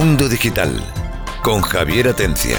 Mundo 0.00 0.30
Digital 0.30 0.82
con 1.42 1.60
Javier 1.60 2.08
Atencia. 2.08 2.56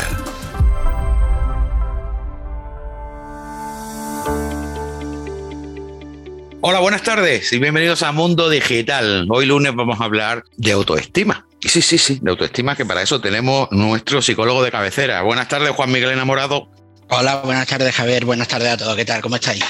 Hola, 6.62 6.82
buenas 6.82 7.01
tardes 7.01 7.51
y 7.51 7.58
bienvenidos 7.58 8.04
a 8.04 8.12
Mundo 8.12 8.47
Digital. 8.47 9.26
Hoy 9.28 9.47
lunes 9.47 9.74
vamos 9.74 10.00
a 10.00 10.04
hablar 10.04 10.44
de 10.58 10.72
autoestima. 10.74 11.47
Y 11.64 11.69
sí, 11.69 11.82
sí, 11.82 11.97
sí, 11.97 12.19
de 12.22 12.29
autoestima, 12.29 12.76
que 12.76 12.86
para 12.86 13.01
eso 13.01 13.19
tenemos 13.19 13.68
nuestro 13.72 14.22
psicólogo 14.22 14.62
de 14.62 14.69
cabecera. 14.69 15.23
Buenas 15.23 15.47
tardes, 15.47 15.72
Juan 15.72 15.92
Miguel 15.92 16.12
Enamorado. 16.12 16.70
Hola, 17.10 17.38
buenas 17.38 17.66
tardes, 17.66 17.96
Javier. 17.96 18.23
Buenas 18.23 18.50
tardes 18.50 18.70
a 18.70 18.78
todos. 18.78 18.96
¿Qué 18.96 19.05
tal? 19.05 19.20
¿Cómo 19.23 19.38
estáis? 19.38 19.66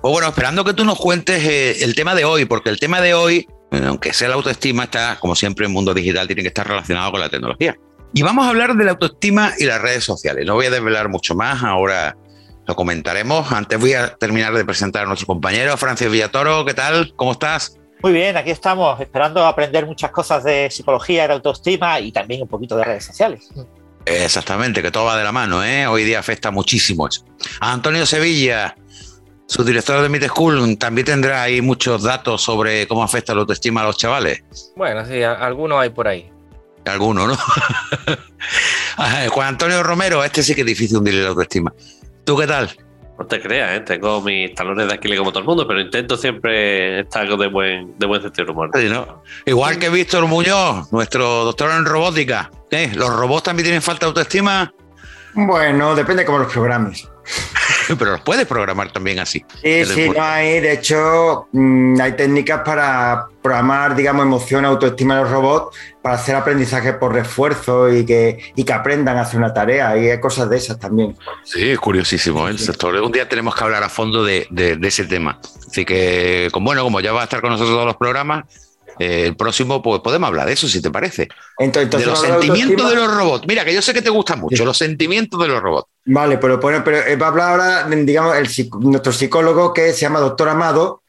Pues 0.00 0.12
bueno, 0.12 0.28
esperando 0.28 0.64
que 0.64 0.72
tú 0.72 0.86
nos 0.86 0.98
cuentes 0.98 1.44
eh, 1.44 1.84
el 1.84 1.94
tema 1.94 2.14
de 2.14 2.24
hoy, 2.24 2.46
porque 2.46 2.70
el 2.70 2.80
tema 2.80 3.02
de 3.02 3.12
hoy, 3.12 3.46
aunque 3.72 4.12
sea 4.12 4.28
la 4.28 4.34
autoestima, 4.34 4.84
está, 4.84 5.18
como 5.18 5.34
siempre, 5.34 5.66
en 5.66 5.72
mundo 5.72 5.94
digital 5.94 6.26
tiene 6.26 6.42
que 6.42 6.48
estar 6.48 6.66
relacionado 6.66 7.10
con 7.10 7.20
la 7.20 7.28
tecnología. 7.28 7.76
Y 8.14 8.22
vamos 8.22 8.46
a 8.46 8.50
hablar 8.50 8.74
de 8.74 8.84
la 8.84 8.90
autoestima 8.92 9.52
y 9.58 9.64
las 9.64 9.80
redes 9.80 10.04
sociales. 10.04 10.44
No 10.46 10.54
voy 10.54 10.66
a 10.66 10.70
desvelar 10.70 11.08
mucho 11.08 11.34
más, 11.34 11.62
ahora 11.62 12.16
lo 12.66 12.76
comentaremos. 12.76 13.50
Antes 13.52 13.78
voy 13.80 13.94
a 13.94 14.14
terminar 14.16 14.52
de 14.52 14.64
presentar 14.64 15.04
a 15.04 15.06
nuestro 15.06 15.26
compañero, 15.26 15.76
Francis 15.76 16.10
Villatoro. 16.10 16.64
¿Qué 16.64 16.74
tal? 16.74 17.14
¿Cómo 17.16 17.32
estás? 17.32 17.78
Muy 18.02 18.12
bien, 18.12 18.36
aquí 18.36 18.50
estamos 18.50 19.00
esperando 19.00 19.46
aprender 19.46 19.86
muchas 19.86 20.10
cosas 20.10 20.42
de 20.44 20.68
psicología, 20.70 21.26
de 21.28 21.34
autoestima 21.34 22.00
y 22.00 22.10
también 22.10 22.42
un 22.42 22.48
poquito 22.48 22.76
de 22.76 22.84
redes 22.84 23.04
sociales. 23.04 23.48
Exactamente, 24.04 24.82
que 24.82 24.90
todo 24.90 25.04
va 25.04 25.16
de 25.16 25.22
la 25.22 25.30
mano, 25.30 25.64
¿eh? 25.64 25.86
Hoy 25.86 26.02
día 26.02 26.18
afecta 26.18 26.50
muchísimo 26.50 27.06
eso. 27.06 27.24
Antonio 27.60 28.04
Sevilla, 28.04 28.74
su 29.46 29.64
director 29.64 30.00
de 30.02 30.08
Mid 30.08 30.24
School, 30.24 30.78
también 30.78 31.06
tendrá 31.06 31.42
ahí 31.42 31.60
muchos 31.60 32.02
datos 32.02 32.42
sobre 32.42 32.86
cómo 32.86 33.02
afecta 33.02 33.34
la 33.34 33.40
autoestima 33.40 33.82
a 33.82 33.84
los 33.84 33.96
chavales. 33.96 34.42
Bueno, 34.76 35.04
sí, 35.04 35.22
algunos 35.22 35.78
hay 35.80 35.90
por 35.90 36.08
ahí. 36.08 36.30
Algunos, 36.86 37.28
¿no? 37.28 37.36
Juan 39.30 39.48
Antonio 39.48 39.82
Romero, 39.82 40.24
este 40.24 40.42
sí 40.42 40.54
que 40.54 40.62
es 40.62 40.66
difícil 40.66 40.98
hundirle 40.98 41.22
la 41.22 41.28
autoestima. 41.28 41.72
¿Tú 42.24 42.36
qué 42.36 42.46
tal? 42.46 42.70
No 43.18 43.26
te 43.26 43.40
creas, 43.40 43.76
¿eh? 43.76 43.80
tengo 43.80 44.20
mis 44.20 44.54
talones 44.54 44.88
de 44.88 44.94
Aquiles 44.94 45.18
como 45.18 45.30
todo 45.30 45.40
el 45.40 45.46
mundo, 45.46 45.68
pero 45.68 45.80
intento 45.80 46.16
siempre 46.16 47.00
estar 47.00 47.28
de 47.28 47.46
buen, 47.46 47.96
de 47.98 48.06
buen 48.06 48.22
sentido 48.22 48.52
humor. 48.52 48.70
Igual 49.44 49.78
que 49.78 49.90
Víctor 49.90 50.26
Muñoz, 50.26 50.90
nuestro 50.92 51.44
doctor 51.44 51.70
en 51.72 51.84
robótica. 51.84 52.50
¿Los 52.94 53.14
robots 53.14 53.44
también 53.44 53.64
tienen 53.64 53.82
falta 53.82 54.06
de 54.06 54.08
autoestima? 54.08 54.72
Bueno, 55.34 55.94
depende 55.94 56.24
cómo 56.24 56.38
los 56.38 56.52
programes. 56.52 57.08
Pero 57.98 58.12
los 58.12 58.20
puedes 58.20 58.46
programar 58.46 58.92
también 58.92 59.18
así. 59.18 59.44
Sí, 59.62 59.84
sí, 59.84 60.10
no 60.10 60.22
hay. 60.22 60.60
De 60.60 60.72
hecho, 60.72 61.48
mm, 61.52 62.00
hay 62.00 62.12
técnicas 62.12 62.62
para 62.64 63.26
programar, 63.42 63.96
digamos, 63.96 64.24
emoción, 64.24 64.64
autoestima 64.64 65.16
de 65.16 65.22
los 65.22 65.30
robots 65.30 65.76
para 66.00 66.16
hacer 66.16 66.36
aprendizaje 66.36 66.92
por 66.94 67.12
refuerzo 67.12 67.92
y 67.92 68.06
que, 68.06 68.38
y 68.54 68.64
que 68.64 68.72
aprendan 68.72 69.16
a 69.18 69.22
hacer 69.22 69.38
una 69.38 69.52
tarea. 69.52 69.96
Y 69.96 70.10
hay 70.10 70.20
cosas 70.20 70.48
de 70.48 70.56
esas 70.56 70.78
también. 70.78 71.16
Sí, 71.44 71.70
es 71.70 71.78
curiosísimo 71.78 72.48
¿eh? 72.48 72.52
el 72.52 72.58
sector. 72.58 72.94
Un 72.94 73.12
día 73.12 73.28
tenemos 73.28 73.54
que 73.54 73.64
hablar 73.64 73.82
a 73.82 73.88
fondo 73.88 74.24
de, 74.24 74.46
de, 74.50 74.76
de 74.76 74.88
ese 74.88 75.04
tema. 75.04 75.40
Así 75.66 75.84
que, 75.84 76.50
bueno, 76.60 76.82
como 76.82 77.00
ya 77.00 77.12
va 77.12 77.22
a 77.22 77.24
estar 77.24 77.40
con 77.40 77.50
nosotros 77.50 77.74
todos 77.74 77.86
los 77.86 77.96
programas, 77.96 78.44
eh, 78.98 79.26
el 79.26 79.36
próximo, 79.36 79.82
pues 79.82 80.00
podemos 80.00 80.28
hablar 80.28 80.46
de 80.46 80.52
eso, 80.52 80.68
si 80.68 80.80
te 80.80 80.90
parece. 80.90 81.28
Entonces, 81.58 81.90
de 81.90 82.06
los 82.06 82.20
sentimientos 82.20 82.90
de 82.90 82.96
los 82.96 83.14
robots. 83.14 83.46
Mira, 83.46 83.64
que 83.64 83.74
yo 83.74 83.82
sé 83.82 83.94
que 83.94 84.02
te 84.02 84.10
gustan 84.10 84.40
mucho, 84.40 84.64
los 84.64 84.76
sentimientos 84.76 85.40
de 85.40 85.48
los 85.48 85.60
robots. 85.60 85.88
Vale, 86.04 86.38
pero, 86.38 86.58
pero, 86.58 86.82
pero 86.82 86.98
eh, 86.98 87.16
va 87.16 87.26
a 87.26 87.28
hablar 87.30 87.50
ahora, 87.50 87.86
digamos, 87.88 88.36
el, 88.36 88.48
nuestro 88.80 89.12
psicólogo 89.12 89.72
que 89.72 89.92
se 89.92 90.00
llama 90.00 90.20
Doctor 90.20 90.48
Amado. 90.48 91.02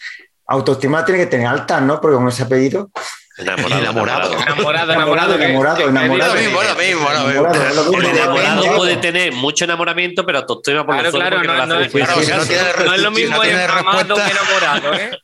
Autoestima 0.45 1.03
tiene 1.03 1.21
que 1.21 1.27
tener 1.27 1.47
alta, 1.47 1.81
¿no? 1.81 1.99
Porque 1.99 2.17
con 2.17 2.27
ese 2.27 2.43
apellido. 2.43 2.91
Enamorado. 3.35 3.81
Enamorado, 3.81 4.33
enamorado. 4.33 4.93
Enamorado, 4.93 5.33
enamorado, 5.33 5.89
enamorado. 5.89 6.35
Lo 6.35 6.39
mismo, 6.39 6.61
lo 6.61 6.75
mismo, 6.75 7.09
lo 7.09 7.27
mismo. 7.27 7.99
El 7.99 8.05
enamorado 8.05 8.75
puede 8.75 8.97
tener 8.97 9.33
mucho 9.33 9.65
enamoramiento, 9.65 10.23
pero 10.23 10.37
autoestima 10.39 10.85
por 10.85 10.95
Claro, 10.95 11.11
claro, 11.11 11.43
no, 11.43 11.65
no, 11.65 11.75
no 11.75 12.93
es 12.93 13.01
lo 13.01 13.09
mismo 13.09 13.41
amado 13.41 14.15
que 14.15 14.21
enamorado, 14.21 14.93
¿eh? 14.93 15.19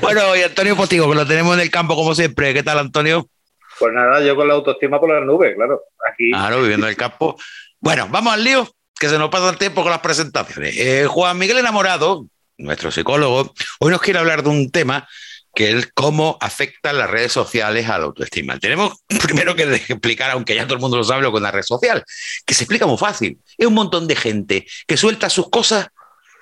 Bueno, 0.00 0.36
y 0.36 0.42
Antonio 0.42 0.76
Potigo, 0.76 1.08
que 1.10 1.16
lo 1.16 1.26
tenemos 1.26 1.54
en 1.54 1.62
el 1.62 1.70
campo 1.70 1.96
como 1.96 2.14
siempre. 2.14 2.54
¿Qué 2.54 2.62
tal, 2.62 2.78
Antonio? 2.78 3.28
Pues 3.76 3.92
nada, 3.92 4.20
yo 4.20 4.36
con 4.36 4.46
la 4.46 4.54
autoestima 4.54 5.00
por 5.00 5.12
las 5.12 5.26
nubes, 5.26 5.56
claro. 5.56 5.82
Aquí. 6.12 6.30
Claro, 6.30 6.62
viviendo 6.62 6.86
en 6.86 6.90
el 6.90 6.96
campo. 6.96 7.36
Bueno, 7.80 8.06
vamos 8.08 8.34
al 8.34 8.44
lío, 8.44 8.68
que 8.98 9.08
se 9.08 9.18
nos 9.18 9.30
pasa 9.30 9.50
el 9.50 9.58
tiempo 9.58 9.82
con 9.82 9.90
las 9.90 10.00
presentaciones. 10.00 10.76
Eh, 10.76 11.06
Juan 11.08 11.38
Miguel 11.38 11.58
Enamorado, 11.58 12.26
nuestro 12.58 12.90
psicólogo, 12.90 13.52
hoy 13.80 13.90
nos 13.90 14.00
quiere 14.00 14.18
hablar 14.18 14.42
de 14.42 14.50
un 14.50 14.70
tema 14.70 15.08
que 15.54 15.76
es 15.76 15.88
cómo 15.92 16.38
afectan 16.40 16.96
las 16.96 17.10
redes 17.10 17.32
sociales 17.32 17.88
a 17.88 17.98
la 17.98 18.04
autoestima. 18.04 18.58
Tenemos 18.58 18.94
primero 19.22 19.54
que 19.54 19.64
explicar, 19.74 20.30
aunque 20.30 20.54
ya 20.54 20.64
todo 20.64 20.74
el 20.74 20.80
mundo 20.80 20.96
lo 20.96 21.04
sabe, 21.04 21.22
lo 21.22 21.28
es 21.28 21.34
una 21.34 21.50
red 21.50 21.62
social, 21.62 22.04
que 22.46 22.54
se 22.54 22.64
explica 22.64 22.86
muy 22.86 22.98
fácil. 22.98 23.38
Es 23.58 23.66
un 23.66 23.74
montón 23.74 24.06
de 24.06 24.16
gente 24.16 24.66
que 24.86 24.96
suelta 24.96 25.28
sus 25.28 25.50
cosas 25.50 25.88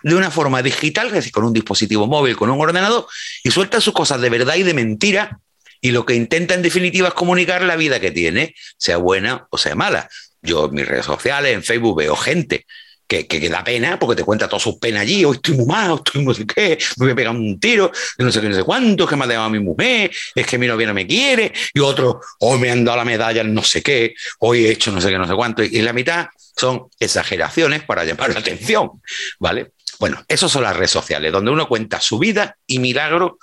de 0.02 0.14
una 0.14 0.30
forma 0.30 0.62
digital, 0.62 1.08
es 1.08 1.12
decir, 1.12 1.32
con 1.32 1.44
un 1.44 1.52
dispositivo 1.52 2.06
móvil, 2.06 2.36
con 2.36 2.50
un 2.50 2.60
ordenador, 2.60 3.06
y 3.42 3.50
suelta 3.50 3.80
sus 3.80 3.92
cosas 3.92 4.20
de 4.20 4.30
verdad 4.30 4.54
y 4.54 4.62
de 4.62 4.74
mentira, 4.74 5.40
y 5.80 5.90
lo 5.90 6.06
que 6.06 6.14
intenta 6.14 6.54
en 6.54 6.62
definitiva 6.62 7.08
es 7.08 7.14
comunicar 7.14 7.62
la 7.62 7.76
vida 7.76 8.00
que 8.00 8.10
tiene, 8.10 8.54
sea 8.76 8.98
buena 8.98 9.46
o 9.50 9.58
sea 9.58 9.74
mala. 9.74 10.08
Yo 10.42 10.66
en 10.66 10.74
mis 10.74 10.88
redes 10.88 11.06
sociales, 11.06 11.54
en 11.54 11.62
Facebook, 11.62 11.98
veo 11.98 12.16
gente 12.16 12.66
que, 13.10 13.48
da 13.48 13.64
pena 13.64 13.98
porque 13.98 14.16
te 14.16 14.24
cuenta 14.24 14.48
todas 14.48 14.62
sus 14.62 14.78
penas 14.78 15.02
allí. 15.02 15.24
Hoy 15.24 15.36
estoy 15.36 15.56
muy 15.56 15.66
mal, 15.66 15.94
estoy 15.96 16.24
no 16.24 16.32
sé 16.32 16.46
qué, 16.46 16.78
me 16.96 17.06
voy 17.06 17.12
a 17.12 17.16
pegar 17.16 17.34
un 17.34 17.58
tiro, 17.58 17.90
no 18.18 18.30
sé 18.30 18.40
qué, 18.40 18.48
no 18.48 18.54
sé 18.54 18.62
cuánto, 18.62 19.06
que 19.06 19.16
me 19.16 19.24
ha 19.24 19.26
dejado 19.26 19.46
a 19.46 19.50
mi 19.50 19.58
mujer, 19.58 20.10
es 20.34 20.46
que 20.46 20.58
mi 20.58 20.68
novia 20.68 20.86
no 20.86 20.94
me 20.94 21.06
quiere. 21.06 21.52
Y 21.74 21.80
otro, 21.80 22.20
hoy 22.38 22.58
me 22.60 22.70
han 22.70 22.84
dado 22.84 22.98
la 22.98 23.04
medalla 23.04 23.42
no 23.42 23.64
sé 23.64 23.82
qué, 23.82 24.14
hoy 24.38 24.66
he 24.66 24.70
hecho 24.70 24.92
no 24.92 25.00
sé 25.00 25.10
qué, 25.10 25.18
no 25.18 25.26
sé 25.26 25.34
cuánto. 25.34 25.62
Y 25.62 25.82
la 25.82 25.92
mitad 25.92 26.28
son 26.56 26.88
exageraciones 27.00 27.82
para 27.82 28.04
llamar 28.04 28.32
la 28.32 28.40
atención, 28.40 29.02
¿vale? 29.40 29.72
Bueno, 29.98 30.22
esas 30.28 30.50
son 30.50 30.62
las 30.62 30.76
redes 30.76 30.92
sociales, 30.92 31.32
donde 31.32 31.50
uno 31.50 31.66
cuenta 31.66 32.00
su 32.00 32.18
vida 32.18 32.56
y 32.66 32.78
milagro 32.78 33.38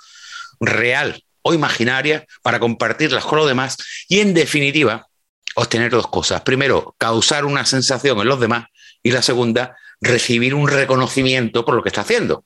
real 0.60 1.22
o 1.42 1.52
imaginaria 1.52 2.26
para 2.42 2.58
compartirlas 2.58 3.24
con 3.24 3.38
los 3.38 3.48
demás 3.48 3.76
y, 4.08 4.20
en 4.20 4.34
definitiva, 4.34 5.07
obtener 5.58 5.90
dos 5.90 6.06
cosas. 6.06 6.42
Primero, 6.42 6.94
causar 6.98 7.44
una 7.44 7.66
sensación 7.66 8.20
en 8.20 8.28
los 8.28 8.38
demás 8.40 8.66
y 9.02 9.10
la 9.10 9.22
segunda, 9.22 9.76
recibir 10.00 10.54
un 10.54 10.68
reconocimiento 10.68 11.64
por 11.64 11.74
lo 11.74 11.82
que 11.82 11.88
está 11.88 12.02
haciendo 12.02 12.44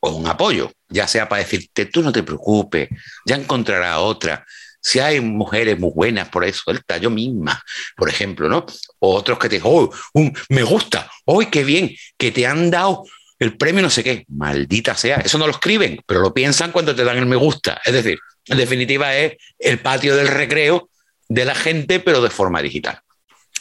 o 0.00 0.10
un 0.10 0.26
apoyo, 0.26 0.70
ya 0.88 1.06
sea 1.06 1.28
para 1.28 1.42
decirte, 1.42 1.86
tú 1.86 2.02
no 2.02 2.12
te 2.12 2.22
preocupes, 2.22 2.88
ya 3.24 3.36
encontrará 3.36 4.00
otra. 4.00 4.44
Si 4.80 4.98
hay 4.98 5.20
mujeres 5.20 5.78
muy 5.78 5.92
buenas 5.94 6.28
por 6.28 6.42
ahí 6.42 6.52
suelta, 6.52 6.96
yo 6.98 7.08
misma, 7.08 7.62
por 7.96 8.08
ejemplo, 8.08 8.48
¿no? 8.48 8.66
O 8.98 9.14
otros 9.14 9.38
que 9.38 9.48
te 9.48 9.56
dicen, 9.56 9.70
oh, 9.72 9.90
un, 10.14 10.36
me 10.48 10.64
gusta, 10.64 11.08
hoy 11.24 11.46
qué 11.46 11.62
bien, 11.62 11.94
que 12.18 12.32
te 12.32 12.46
han 12.46 12.70
dado 12.70 13.04
el 13.38 13.56
premio 13.56 13.82
no 13.82 13.90
sé 13.90 14.04
qué, 14.04 14.24
maldita 14.28 14.94
sea, 14.94 15.16
eso 15.16 15.38
no 15.38 15.46
lo 15.46 15.52
escriben, 15.52 16.00
pero 16.06 16.20
lo 16.20 16.34
piensan 16.34 16.70
cuando 16.70 16.94
te 16.94 17.04
dan 17.04 17.16
el 17.16 17.26
me 17.26 17.36
gusta. 17.36 17.80
Es 17.84 17.92
decir, 17.92 18.18
en 18.46 18.58
definitiva 18.58 19.16
es 19.16 19.36
el 19.58 19.78
patio 19.78 20.16
del 20.16 20.28
recreo 20.28 20.90
de 21.34 21.44
la 21.44 21.54
gente, 21.54 22.00
pero 22.00 22.20
de 22.20 22.30
forma 22.30 22.62
digital 22.62 23.02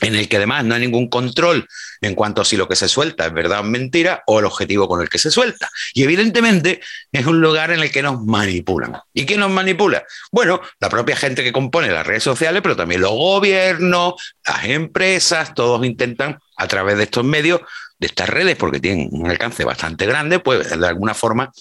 en 0.02 0.16
el 0.16 0.28
que 0.28 0.38
además 0.38 0.66
no 0.66 0.76
hay 0.76 0.82
ningún 0.82 1.08
control 1.08 1.68
en 2.02 2.16
cuanto 2.16 2.42
a 2.42 2.46
si 2.46 2.58
lo 2.58 2.68
que 2.68 2.76
se 2.76 2.90
suelta 2.90 3.28
es 3.28 3.34
verdad 3.34 3.60
o 3.60 3.64
mentira 3.64 4.24
o 4.26 4.40
el 4.40 4.46
objetivo 4.46 4.88
con 4.88 5.02
el 5.02 5.10
que 5.10 5.20
se 5.20 5.32
suelta. 5.32 5.70
Y 5.94 6.04
evidentemente 6.04 6.82
es 7.12 7.26
un 7.26 7.40
lugar 7.40 7.72
en 7.72 7.80
el 7.80 7.92
que 7.92 8.02
nos 8.02 8.24
manipulan. 8.26 8.98
¿Y 9.14 9.26
quién 9.26 9.40
nos 9.40 9.52
manipula? 9.52 10.04
Bueno, 10.32 10.60
la 10.80 10.90
propia 10.90 11.16
gente 11.16 11.44
que 11.44 11.52
compone 11.52 11.90
las 11.90 12.06
redes 12.06 12.24
sociales, 12.24 12.62
pero 12.64 12.76
también 12.76 13.02
los 13.02 13.12
gobiernos, 13.12 14.16
las 14.46 14.66
empresas, 14.66 15.54
todos 15.54 15.86
intentan 15.86 16.40
a 16.58 16.68
través 16.68 16.98
de 16.98 17.04
estos 17.04 17.24
medios, 17.24 17.62
de 18.00 18.08
estas 18.08 18.30
redes, 18.30 18.56
porque 18.56 18.80
tienen 18.80 19.10
un 19.12 19.30
alcance 19.30 19.64
bastante 19.64 20.08
grande, 20.08 20.40
pues 20.40 20.80
de 20.80 20.88
alguna 20.88 21.14
forma 21.14 21.52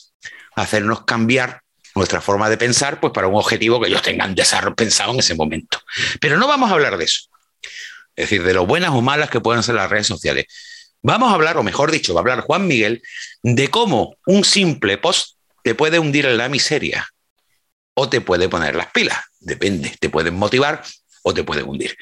hacernos 0.56 1.04
cambiar 1.04 1.62
nuestra 2.00 2.22
forma 2.22 2.48
de 2.48 2.56
pensar, 2.56 2.98
pues 2.98 3.12
para 3.12 3.26
un 3.26 3.34
objetivo 3.34 3.78
que 3.78 3.88
ellos 3.88 4.00
tengan 4.00 4.34
pensado 4.74 5.12
en 5.12 5.20
ese 5.20 5.34
momento. 5.34 5.82
Pero 6.18 6.38
no 6.38 6.48
vamos 6.48 6.70
a 6.70 6.72
hablar 6.72 6.96
de 6.96 7.04
eso. 7.04 7.28
Es 8.16 8.24
decir, 8.24 8.42
de 8.42 8.54
lo 8.54 8.64
buenas 8.64 8.90
o 8.90 9.02
malas 9.02 9.28
que 9.28 9.40
pueden 9.40 9.62
ser 9.62 9.74
las 9.74 9.90
redes 9.90 10.06
sociales. 10.06 10.46
Vamos 11.02 11.30
a 11.30 11.34
hablar, 11.34 11.58
o 11.58 11.62
mejor 11.62 11.90
dicho, 11.90 12.14
va 12.14 12.20
a 12.20 12.22
hablar 12.22 12.40
Juan 12.40 12.66
Miguel, 12.66 13.02
de 13.42 13.68
cómo 13.68 14.16
un 14.24 14.44
simple 14.44 14.96
post 14.96 15.36
te 15.62 15.74
puede 15.74 15.98
hundir 15.98 16.24
en 16.24 16.38
la 16.38 16.48
miseria 16.48 17.06
o 17.92 18.08
te 18.08 18.22
puede 18.22 18.48
poner 18.48 18.76
las 18.76 18.90
pilas. 18.92 19.18
Depende, 19.38 19.94
te 20.00 20.08
pueden 20.08 20.34
motivar 20.36 20.82
o 21.22 21.34
te 21.34 21.44
puede 21.44 21.62
hundir. 21.62 21.98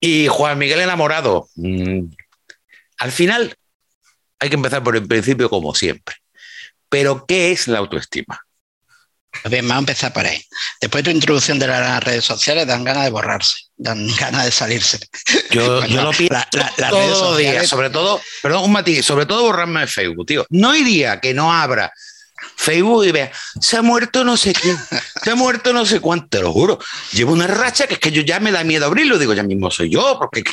Y 0.00 0.26
Juan 0.26 0.58
Miguel 0.58 0.80
enamorado, 0.80 1.48
mmm, 1.54 2.06
al 2.98 3.12
final 3.12 3.54
hay 4.40 4.48
que 4.48 4.56
empezar 4.56 4.82
por 4.82 4.96
el 4.96 5.06
principio 5.06 5.48
como 5.48 5.72
siempre. 5.72 6.16
Pero, 6.88 7.26
¿qué 7.26 7.52
es 7.52 7.68
la 7.68 7.78
autoestima? 7.78 8.44
Bien, 9.48 9.66
vamos 9.66 9.76
a 9.76 9.78
empezar 9.92 10.12
por 10.12 10.26
ahí. 10.26 10.42
Después 10.80 11.04
de 11.04 11.10
tu 11.10 11.16
introducción 11.16 11.58
de 11.58 11.66
las 11.68 12.02
redes 12.02 12.24
sociales, 12.24 12.66
dan 12.66 12.84
ganas 12.84 13.04
de 13.04 13.10
borrarse, 13.10 13.56
dan 13.76 14.06
ganas 14.18 14.44
de 14.44 14.50
salirse. 14.50 14.98
Yo, 15.50 15.76
bueno, 15.80 15.86
yo 15.86 16.02
lo 16.02 16.10
pido 16.12 16.34
la, 16.34 16.48
la, 16.52 16.72
la 16.76 16.90
todos 16.90 17.20
los 17.20 17.38
días, 17.38 17.66
sobre 17.68 17.90
todo, 17.90 18.20
perdón, 18.42 18.64
un 18.64 18.72
matiz, 18.72 19.04
sobre 19.04 19.26
todo 19.26 19.42
borrarme 19.44 19.80
de 19.80 19.86
Facebook, 19.86 20.26
tío. 20.26 20.46
No 20.50 20.70
hay 20.70 20.82
día 20.82 21.20
que 21.20 21.32
no 21.34 21.52
abra 21.52 21.92
Facebook 22.56 23.04
y 23.04 23.12
veas, 23.12 23.30
se 23.60 23.76
ha 23.76 23.82
muerto 23.82 24.24
no 24.24 24.36
sé 24.36 24.52
quién, 24.54 24.76
se 25.22 25.30
ha 25.30 25.34
muerto 25.34 25.72
no 25.74 25.84
sé 25.86 26.00
cuánto, 26.00 26.26
te 26.28 26.40
lo 26.42 26.52
juro. 26.52 26.78
Llevo 27.12 27.32
una 27.32 27.46
racha 27.46 27.86
que 27.86 27.94
es 27.94 28.00
que 28.00 28.12
yo 28.12 28.22
ya 28.22 28.40
me 28.40 28.50
da 28.50 28.64
miedo 28.64 28.86
abrirlo, 28.86 29.18
digo, 29.18 29.32
ya 29.34 29.42
mismo 29.42 29.70
soy 29.70 29.90
yo, 29.90 30.16
porque 30.18 30.42
que, 30.44 30.52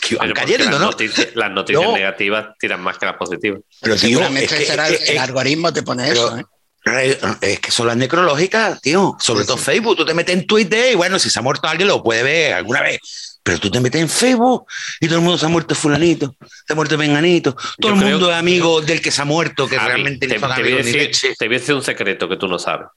que 0.00 0.16
van 0.16 0.28
Pero 0.28 0.34
cayendo, 0.34 0.64
las 0.70 0.80
¿no? 0.80 0.86
noticias, 0.86 1.28
las 1.34 1.50
noticias 1.52 1.84
No. 1.84 1.92
negativas 1.94 2.46
tiran 2.58 2.80
más 2.82 2.98
que 2.98 3.06
las 3.06 3.16
positivas. 3.16 3.60
Pero 3.80 3.96
tío, 3.96 4.08
Seguramente 4.10 4.54
es 4.54 4.60
que- 4.60 4.66
será 4.66 4.88
el, 4.88 4.94
es- 4.94 5.08
el 5.08 5.16
es- 5.16 5.22
algoritmo 5.22 5.72
te 5.72 5.82
pone 5.82 6.08
pero- 6.08 6.26
eso. 6.28 6.38
¿eh? 6.38 6.44
Re- 6.88 7.18
Es 7.40 7.60
que 7.60 7.70
son 7.70 7.86
las 7.86 7.96
necrológicas, 7.96 8.80
tío. 8.80 9.16
Sobre 9.20 9.44
todo 9.44 9.56
Facebook. 9.56 9.96
Tú 9.96 10.04
te 10.04 10.14
metes 10.14 10.34
en 10.36 10.46
Twitter 10.46 10.92
y 10.92 10.94
bueno, 10.96 11.18
si 11.18 11.30
se 11.30 11.38
ha 11.38 11.42
muerto 11.42 11.68
alguien 11.68 11.88
lo 11.88 12.02
puede 12.02 12.22
ver 12.22 12.54
alguna 12.54 12.82
vez. 12.82 12.98
Pero 13.42 13.58
tú 13.60 13.70
te 13.70 13.80
metes 13.80 14.00
en 14.00 14.08
Facebook 14.08 14.66
y 15.00 15.06
todo 15.06 15.18
el 15.18 15.24
mundo 15.24 15.38
se 15.38 15.46
ha 15.46 15.48
muerto 15.48 15.74
fulanito, 15.74 16.34
se 16.66 16.72
ha 16.72 16.76
muerto 16.76 16.98
menganito. 16.98 17.54
Todo 17.54 17.64
Yo 17.78 17.88
el 17.94 17.98
creo- 18.00 18.10
mundo 18.10 18.30
es 18.30 18.36
amigo 18.36 18.80
del 18.82 19.00
que 19.00 19.10
se 19.10 19.22
ha 19.22 19.24
muerto, 19.24 19.66
que 19.68 19.76
A 19.76 19.80
mí, 19.82 19.86
realmente 19.86 20.26
te, 20.26 20.38
son 20.38 20.54
te 20.54 20.62
voy 20.62 20.72
decir, 20.72 21.10
te 21.38 21.46
voy 21.46 21.56
a 21.56 21.58
decir 21.58 21.74
un 21.74 21.82
secreto 21.82 22.28
que 22.28 22.36
tú 22.36 22.46
no 22.48 22.58
sabes. 22.58 22.88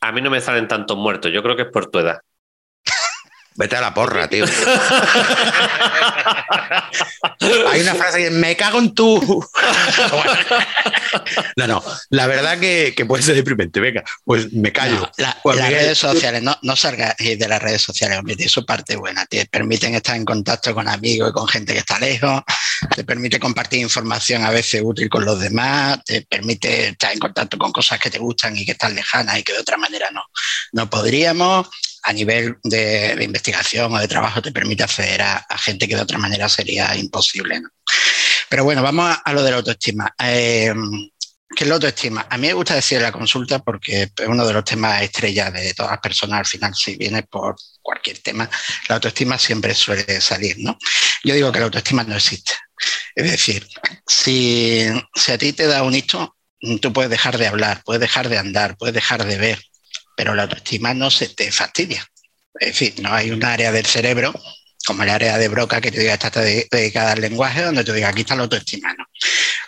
A 0.00 0.12
mí 0.12 0.20
no 0.20 0.30
me 0.30 0.40
salen 0.40 0.68
tantos 0.68 0.96
muertos. 0.96 1.32
Yo 1.32 1.42
creo 1.42 1.56
que 1.56 1.62
es 1.62 1.68
por 1.72 1.90
tu 1.90 1.98
edad. 2.00 2.18
Vete 3.58 3.74
a 3.74 3.80
la 3.80 3.92
porra, 3.92 4.28
tío. 4.28 4.44
Hay 7.70 7.80
una 7.80 7.94
frase 7.96 8.18
que 8.18 8.30
me 8.30 8.56
cago 8.56 8.78
en 8.78 8.94
tu. 8.94 9.44
no, 11.56 11.66
no. 11.66 11.82
La 12.10 12.26
verdad 12.28 12.60
que, 12.60 12.94
que 12.96 13.04
puede 13.04 13.24
ser 13.24 13.34
deprimente. 13.34 13.80
Venga, 13.80 14.04
pues 14.24 14.52
me 14.52 14.72
callo. 14.72 15.00
No, 15.00 15.10
la- 15.18 15.32
Juan 15.42 15.56
las 15.56 15.66
Miguel, 15.68 15.82
redes 15.82 15.98
tú- 15.98 16.06
sociales, 16.06 16.40
no, 16.42 16.56
no 16.62 16.76
salgas 16.76 17.16
de 17.18 17.48
las 17.48 17.60
redes 17.60 17.82
sociales, 17.82 18.16
hombre, 18.18 18.36
tiene 18.36 18.48
su 18.48 18.64
parte 18.64 18.94
buena. 18.94 19.26
Te 19.26 19.44
permiten 19.46 19.92
estar 19.96 20.14
en 20.14 20.24
contacto 20.24 20.72
con 20.72 20.88
amigos 20.88 21.30
y 21.30 21.32
con 21.32 21.48
gente 21.48 21.72
que 21.72 21.80
está 21.80 21.98
lejos, 21.98 22.42
te 22.94 23.02
permite 23.02 23.40
compartir 23.40 23.80
información 23.80 24.44
a 24.44 24.50
veces 24.50 24.82
útil 24.84 25.08
con 25.08 25.24
los 25.24 25.40
demás, 25.40 25.98
te 26.04 26.22
permite 26.22 26.90
estar 26.90 27.12
en 27.12 27.18
contacto 27.18 27.58
con 27.58 27.72
cosas 27.72 27.98
que 27.98 28.08
te 28.10 28.18
gustan 28.18 28.56
y 28.56 28.64
que 28.64 28.70
están 28.72 28.94
lejanas 28.94 29.36
y 29.36 29.42
que 29.42 29.52
de 29.52 29.58
otra 29.58 29.76
manera 29.76 30.08
no, 30.12 30.22
no 30.72 30.88
podríamos. 30.88 31.68
A 32.08 32.12
nivel 32.12 32.56
de, 32.64 33.16
investigación 33.20 33.92
o 33.92 33.98
de 33.98 34.08
trabajo 34.08 34.40
te 34.40 34.50
permite 34.50 34.82
acceder 34.82 35.20
a, 35.20 35.44
gente 35.58 35.86
que 35.86 35.94
de 35.94 36.02
otra 36.02 36.18
manera 36.18 36.48
sería 36.48 36.96
imposible. 36.96 37.60
¿no? 37.60 37.68
Pero 38.48 38.64
bueno, 38.64 38.82
vamos 38.82 39.14
a, 39.22 39.32
lo 39.32 39.42
de 39.42 39.50
la 39.50 39.58
autoestima. 39.58 40.14
Eh, 40.18 40.72
¿Qué 41.54 41.64
es 41.64 41.68
la 41.68 41.74
autoestima? 41.74 42.26
A 42.30 42.36
mí 42.36 42.46
me 42.46 42.52
gusta 42.52 42.74
decir 42.74 43.00
la 43.00 43.10
consulta 43.10 43.58
porque 43.58 44.02
es 44.02 44.26
uno 44.26 44.46
de 44.46 44.52
los 44.52 44.64
temas 44.64 45.02
estrellas 45.02 45.52
de 45.52 45.74
todas 45.74 45.92
las 45.92 46.00
personas. 46.00 46.40
Al 46.40 46.46
final, 46.46 46.74
si 46.74 46.96
viene 46.96 47.22
por 47.22 47.56
cualquier 47.80 48.18
tema, 48.18 48.48
la 48.88 48.96
autoestima 48.96 49.38
siempre 49.38 49.74
suele 49.74 50.20
salir, 50.20 50.56
¿no? 50.58 50.78
Yo 51.24 51.34
digo 51.34 51.50
que 51.50 51.58
la 51.58 51.64
autoestima 51.66 52.04
no 52.04 52.16
existe. 52.16 52.52
Es 53.14 53.30
decir, 53.30 53.66
si, 54.06 54.86
si 55.14 55.32
a 55.32 55.38
ti 55.38 55.52
te 55.52 55.66
da 55.66 55.82
un 55.82 55.94
hito, 55.94 56.36
tú 56.80 56.92
puedes 56.92 57.10
dejar 57.10 57.38
de 57.38 57.46
hablar, 57.46 57.82
puedes 57.84 58.00
dejar 58.00 58.28
de 58.28 58.38
andar, 58.38 58.76
puedes 58.76 58.94
dejar 58.94 59.24
de 59.24 59.38
ver, 59.38 59.62
pero 60.18 60.34
la 60.34 60.42
autoestima 60.42 60.92
no 60.94 61.12
se 61.12 61.28
te 61.28 61.52
fastidia. 61.52 62.04
Es 62.58 62.70
decir, 62.72 62.94
no 63.00 63.14
hay 63.14 63.30
un 63.30 63.44
área 63.44 63.70
del 63.70 63.86
cerebro 63.86 64.34
como 64.84 65.04
el 65.04 65.10
área 65.10 65.38
de 65.38 65.46
Broca 65.46 65.80
que 65.80 65.92
te 65.92 66.00
diga 66.00 66.14
está 66.14 66.40
de- 66.40 66.66
dedicada 66.72 67.12
al 67.12 67.20
lenguaje, 67.20 67.62
donde 67.62 67.84
te 67.84 67.92
diga 67.92 68.08
aquí 68.08 68.22
está 68.22 68.34
la 68.34 68.42
autoestima. 68.42 68.92
¿no? 68.94 69.04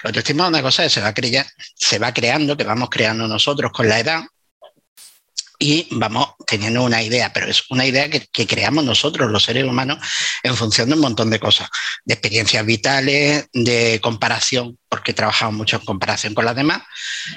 La 0.03 0.09
autoestima 0.09 0.43
es 0.45 0.49
una 0.49 0.63
cosa 0.63 0.83
que 0.83 0.91
se 0.91 1.01
va, 1.01 1.15
crea- 1.15 1.47
se 1.77 2.01
va 2.01 2.13
creando, 2.13 2.57
que 2.57 2.65
vamos 2.65 2.89
creando 2.91 3.29
nosotros 3.29 3.71
con 3.71 3.89
la 3.89 4.01
edad 4.01 4.23
y 5.63 5.87
vamos 5.91 6.31
teniendo 6.47 6.83
una 6.83 7.03
idea, 7.03 7.35
pero 7.35 7.47
es 7.47 7.65
una 7.69 7.85
idea 7.85 8.09
que, 8.09 8.27
que 8.33 8.47
creamos 8.47 8.83
nosotros, 8.83 9.31
los 9.31 9.45
seres 9.45 9.65
humanos, 9.65 9.99
en 10.43 10.57
función 10.57 10.89
de 10.89 10.95
un 10.95 11.03
montón 11.03 11.29
de 11.29 11.39
cosas, 11.39 11.69
de 12.03 12.15
experiencias 12.15 12.65
vitales, 12.65 13.47
de 13.53 14.01
comparación, 14.03 14.79
porque 14.89 15.13
trabajamos 15.13 15.55
mucho 15.55 15.77
en 15.77 15.85
comparación 15.85 16.33
con 16.33 16.47
las 16.47 16.57
demás. 16.57 16.81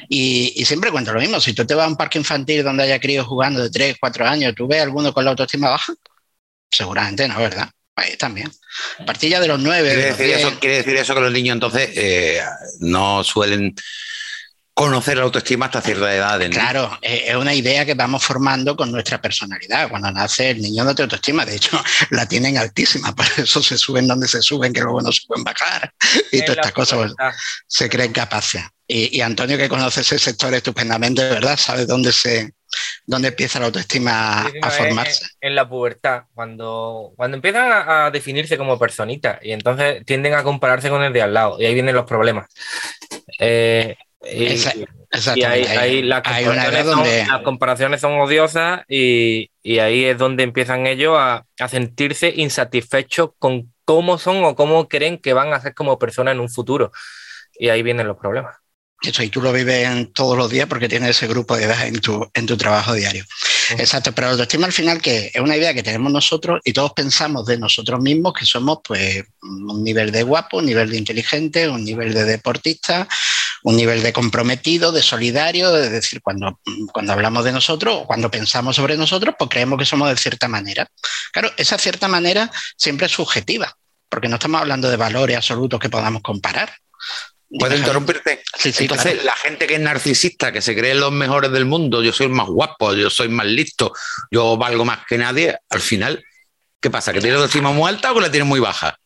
Y, 0.07 0.53
y 0.55 0.63
siempre 0.63 0.89
cuento 0.89 1.11
lo 1.11 1.19
mismo, 1.19 1.41
si 1.41 1.51
tú 1.51 1.65
te 1.65 1.75
vas 1.75 1.85
a 1.85 1.89
un 1.89 1.97
parque 1.97 2.17
infantil 2.17 2.63
donde 2.63 2.83
haya 2.83 2.97
críos 2.97 3.27
jugando 3.27 3.61
de 3.61 3.69
3, 3.69 3.97
4 3.99 4.25
años, 4.25 4.55
¿tú 4.55 4.67
ves 4.67 4.81
alguno 4.81 5.13
con 5.13 5.25
la 5.25 5.31
autoestima 5.31 5.69
baja? 5.69 5.93
Seguramente 6.71 7.27
no, 7.27 7.37
¿verdad? 7.37 7.69
Ahí 7.93 8.15
también. 8.15 8.49
A 8.99 9.05
partir 9.05 9.31
ya 9.31 9.41
de 9.41 9.49
los 9.49 9.59
9, 9.59 9.81
¿Quiere 9.81 10.01
de 10.01 10.09
los 10.09 10.17
decir, 10.17 10.35
10, 10.35 10.47
eso, 10.47 10.59
quiere 10.61 10.77
decir 10.77 10.95
eso 10.95 11.13
que 11.13 11.21
los 11.21 11.31
niños 11.33 11.55
entonces 11.55 11.89
eh, 11.93 12.41
no 12.79 13.21
suelen 13.21 13.75
conocer 14.73 15.17
la 15.17 15.23
autoestima 15.23 15.67
hasta 15.67 15.81
cierta 15.81 16.13
edad. 16.13 16.39
¿no? 16.39 16.49
Claro, 16.49 16.97
eh, 17.01 17.25
es 17.27 17.35
una 17.35 17.53
idea 17.53 17.85
que 17.85 17.93
vamos 17.93 18.23
formando 18.23 18.75
con 18.75 18.91
nuestra 18.91 19.21
personalidad. 19.21 19.89
Cuando 19.89 20.11
nace 20.11 20.51
el 20.51 20.61
niño 20.61 20.83
no 20.83 20.95
tiene 20.95 21.05
autoestima, 21.05 21.45
de 21.45 21.55
hecho 21.55 21.81
la 22.09 22.25
tienen 22.27 22.57
altísima, 22.57 23.13
por 23.13 23.25
eso 23.37 23.61
se 23.61 23.77
suben 23.77 24.07
donde 24.07 24.27
se 24.27 24.41
suben, 24.41 24.73
que 24.73 24.81
luego 24.81 25.01
no 25.01 25.11
se 25.11 25.21
pueden 25.27 25.43
bajar 25.43 25.93
y 26.31 26.39
En 26.39 26.45
todas 26.45 26.57
estas 26.57 26.71
cosas 26.71 27.13
pues, 27.17 27.35
se 27.67 27.89
creen 27.89 28.11
capaces. 28.11 28.63
Y, 28.87 29.17
y 29.17 29.21
Antonio, 29.21 29.57
que 29.57 29.69
conoce 29.69 30.01
ese 30.01 30.19
sector 30.19 30.53
estupendamente, 30.53 31.23
¿verdad? 31.23 31.57
Sabe 31.57 31.85
dónde 31.85 32.11
se 32.11 32.53
dónde 33.05 33.27
empieza 33.27 33.59
la 33.59 33.67
autoestima 33.67 34.49
Sí, 34.51 34.59
a 34.61 34.69
formarse. 34.71 35.25
es 35.25 35.37
En 35.41 35.55
la 35.55 35.69
pubertad, 35.69 36.23
cuando, 36.33 37.13
cuando 37.15 37.35
empiezan 37.35 37.71
a, 37.71 38.05
a 38.05 38.11
definirse 38.11 38.57
como 38.57 38.79
personitas 38.79 39.39
y 39.43 39.51
entonces 39.51 40.03
tienden 40.05 40.33
a 40.33 40.43
compararse 40.43 40.89
con 40.89 41.03
el 41.03 41.13
de 41.13 41.21
al 41.21 41.33
lado 41.33 41.61
y 41.61 41.65
ahí 41.65 41.73
vienen 41.75 41.95
los 41.95 42.05
problemas. 42.05 42.47
Eh, 43.39 43.95
y, 44.25 45.43
ahí, 45.43 45.63
ahí 45.63 46.01
las, 46.01 46.21
hay 46.25 46.45
comparaciones 46.45 46.85
son, 46.85 46.95
donde 46.95 47.25
las 47.25 47.41
comparaciones 47.41 48.01
son 48.01 48.19
odiosas 48.19 48.81
y, 48.87 49.51
y 49.61 49.79
ahí 49.79 50.05
es 50.05 50.17
donde 50.17 50.43
empiezan 50.43 50.87
ellos 50.87 51.15
a, 51.17 51.45
a 51.59 51.67
sentirse 51.67 52.33
insatisfechos 52.35 53.31
con 53.37 53.73
cómo 53.85 54.17
son 54.17 54.43
o 54.43 54.55
cómo 54.55 54.87
creen 54.87 55.17
que 55.17 55.33
van 55.33 55.53
a 55.53 55.59
ser 55.59 55.73
como 55.73 55.99
personas 55.99 56.33
en 56.33 56.39
un 56.39 56.49
futuro. 56.49 56.91
Y 57.53 57.69
ahí 57.69 57.83
vienen 57.83 58.07
los 58.07 58.17
problemas. 58.17 58.55
Eso, 59.03 59.21
y 59.21 59.27
tú 59.27 59.41
lo 59.41 59.51
vives 59.51 59.85
en 59.85 60.13
todos 60.13 60.37
los 60.37 60.49
días 60.49 60.65
porque 60.67 60.87
tienes 60.87 61.09
ese 61.09 61.27
grupo 61.27 61.57
de 61.57 61.65
edad 61.65 61.85
en 61.85 61.99
tu, 61.99 62.25
en 62.33 62.45
tu 62.45 62.55
trabajo 62.55 62.93
diario. 62.93 63.25
Exacto, 63.77 64.13
pero 64.13 64.27
la 64.27 64.31
autoestima 64.31 64.65
al 64.65 64.71
final 64.71 65.01
que 65.01 65.29
es 65.33 65.41
una 65.41 65.57
idea 65.57 65.73
que 65.73 65.83
tenemos 65.83 66.09
nosotros 66.09 66.61
y 66.63 66.71
todos 66.71 66.93
pensamos 66.93 67.45
de 67.45 67.57
nosotros 67.57 67.99
mismos 67.99 68.33
que 68.33 68.45
somos 68.45 68.79
pues 68.81 69.25
un 69.41 69.83
nivel 69.83 70.09
de 70.09 70.23
guapo, 70.23 70.59
un 70.59 70.65
nivel 70.65 70.89
de 70.89 70.97
inteligente, 70.97 71.67
un 71.67 71.83
nivel 71.83 72.13
de 72.13 72.23
deportista, 72.23 73.05
un 73.63 73.75
nivel 73.77 74.03
de 74.03 74.13
comprometido, 74.13 74.91
de 74.91 75.01
solidario, 75.01 75.75
es 75.77 75.91
decir, 75.91 76.21
cuando, 76.21 76.59
cuando 76.91 77.13
hablamos 77.13 77.45
de 77.45 77.51
nosotros 77.51 77.95
o 78.01 78.05
cuando 78.05 78.29
pensamos 78.29 78.75
sobre 78.75 78.97
nosotros, 78.97 79.35
pues 79.37 79.49
creemos 79.49 79.79
que 79.79 79.85
somos 79.85 80.09
de 80.09 80.17
cierta 80.17 80.47
manera. 80.47 80.87
Claro, 81.31 81.51
esa 81.57 81.77
cierta 81.77 82.07
manera 82.07 82.51
siempre 82.77 83.07
es 83.07 83.13
subjetiva, 83.13 83.75
porque 84.09 84.27
no 84.27 84.35
estamos 84.35 84.61
hablando 84.61 84.89
de 84.89 84.97
valores 84.97 85.37
absolutos 85.37 85.79
que 85.79 85.89
podamos 85.89 86.21
comparar. 86.21 86.73
¿Puedo 87.57 87.75
interrumpirte? 87.75 88.43
Sí, 88.57 88.73
sí, 88.73 88.83
Entonces, 88.83 89.13
claro. 89.13 89.25
la 89.25 89.35
gente 89.35 89.67
que 89.67 89.75
es 89.75 89.79
narcisista, 89.79 90.51
que 90.51 90.61
se 90.61 90.75
cree 90.75 90.95
los 90.95 91.11
mejores 91.11 91.51
del 91.51 91.65
mundo, 91.65 92.01
yo 92.03 92.11
soy 92.11 92.25
el 92.25 92.31
más 92.33 92.47
guapo, 92.47 92.93
yo 92.93 93.09
soy 93.09 93.29
más 93.29 93.45
listo, 93.45 93.93
yo 94.31 94.57
valgo 94.57 94.83
más 94.83 94.99
que 95.07 95.17
nadie, 95.17 95.57
al 95.69 95.81
final, 95.81 96.23
¿qué 96.81 96.89
pasa? 96.89 97.13
¿Que 97.13 97.19
tiene 97.19 97.35
la 97.35 97.43
autoestima 97.43 97.71
muy 97.71 97.87
alta 97.87 98.11
o 98.11 98.15
que 98.15 98.21
la 98.21 98.31
tiene 98.31 98.45
muy 98.45 98.59
baja? 98.59 98.97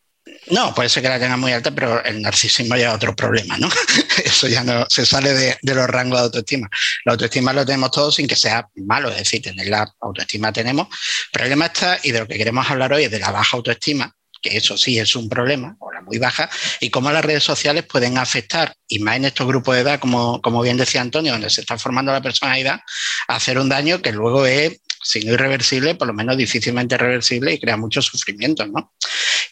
No, 0.49 0.73
puede 0.73 0.87
ser 0.87 1.03
que 1.03 1.09
la 1.09 1.19
tenga 1.19 1.35
muy 1.35 1.51
alta, 1.51 1.71
pero 1.71 2.03
el 2.03 2.21
narcisismo 2.21 2.75
ya 2.77 2.89
es 2.89 2.95
otro 2.95 3.15
problema, 3.15 3.57
¿no? 3.57 3.69
Eso 4.23 4.47
ya 4.47 4.63
no 4.63 4.85
se 4.89 5.05
sale 5.05 5.33
de, 5.33 5.57
los 5.61 5.87
rangos 5.87 6.19
de 6.19 6.23
autoestima. 6.25 6.69
La 7.05 7.13
autoestima 7.13 7.51
lo 7.51 7.65
tenemos 7.65 7.91
todos 7.91 8.15
sin 8.15 8.27
que 8.27 8.35
sea 8.35 8.67
malo, 8.75 9.09
es 9.09 9.17
decir, 9.17 9.41
tener 9.41 9.67
la 9.67 9.91
autoestima 9.99 10.53
tenemos. 10.53 10.87
El 10.87 11.39
problema 11.39 11.65
está, 11.65 11.99
y 12.01 12.11
de 12.11 12.19
lo 12.19 12.27
que 12.27 12.37
queremos 12.37 12.69
hablar 12.69 12.93
hoy 12.93 13.05
es 13.05 13.11
de 13.11 13.19
la 13.19 13.31
baja 13.31 13.57
autoestima, 13.57 14.13
que 14.41 14.55
eso 14.55 14.77
sí 14.77 14.97
es 14.99 15.15
un 15.15 15.27
problema, 15.27 15.75
o 15.79 15.91
la 15.91 16.01
muy 16.01 16.17
baja, 16.17 16.49
y 16.79 16.89
cómo 16.89 17.11
las 17.11 17.25
redes 17.25 17.43
sociales 17.43 17.83
pueden 17.83 18.17
afectar, 18.17 18.73
y 18.87 18.99
más 18.99 19.17
en 19.17 19.25
estos 19.25 19.47
grupos 19.47 19.75
de 19.75 19.81
edad, 19.81 19.99
como, 19.99 20.41
como 20.41 20.61
bien 20.61 20.77
decía 20.77 21.01
Antonio, 21.01 21.33
donde 21.33 21.49
se 21.49 21.61
está 21.61 21.77
formando 21.77 22.13
la 22.13 22.21
personalidad, 22.21 22.79
a 23.27 23.35
hacer 23.35 23.59
un 23.59 23.67
daño 23.67 24.01
que 24.01 24.13
luego 24.13 24.45
es, 24.45 24.79
si 25.03 25.21
no 25.21 25.33
irreversible, 25.33 25.95
por 25.95 26.07
lo 26.07 26.13
menos 26.13 26.37
difícilmente 26.37 26.97
reversible 26.97 27.53
y 27.53 27.59
crea 27.59 27.77
mucho 27.77 28.01
sufrimiento, 28.01 28.65
¿no? 28.65 28.93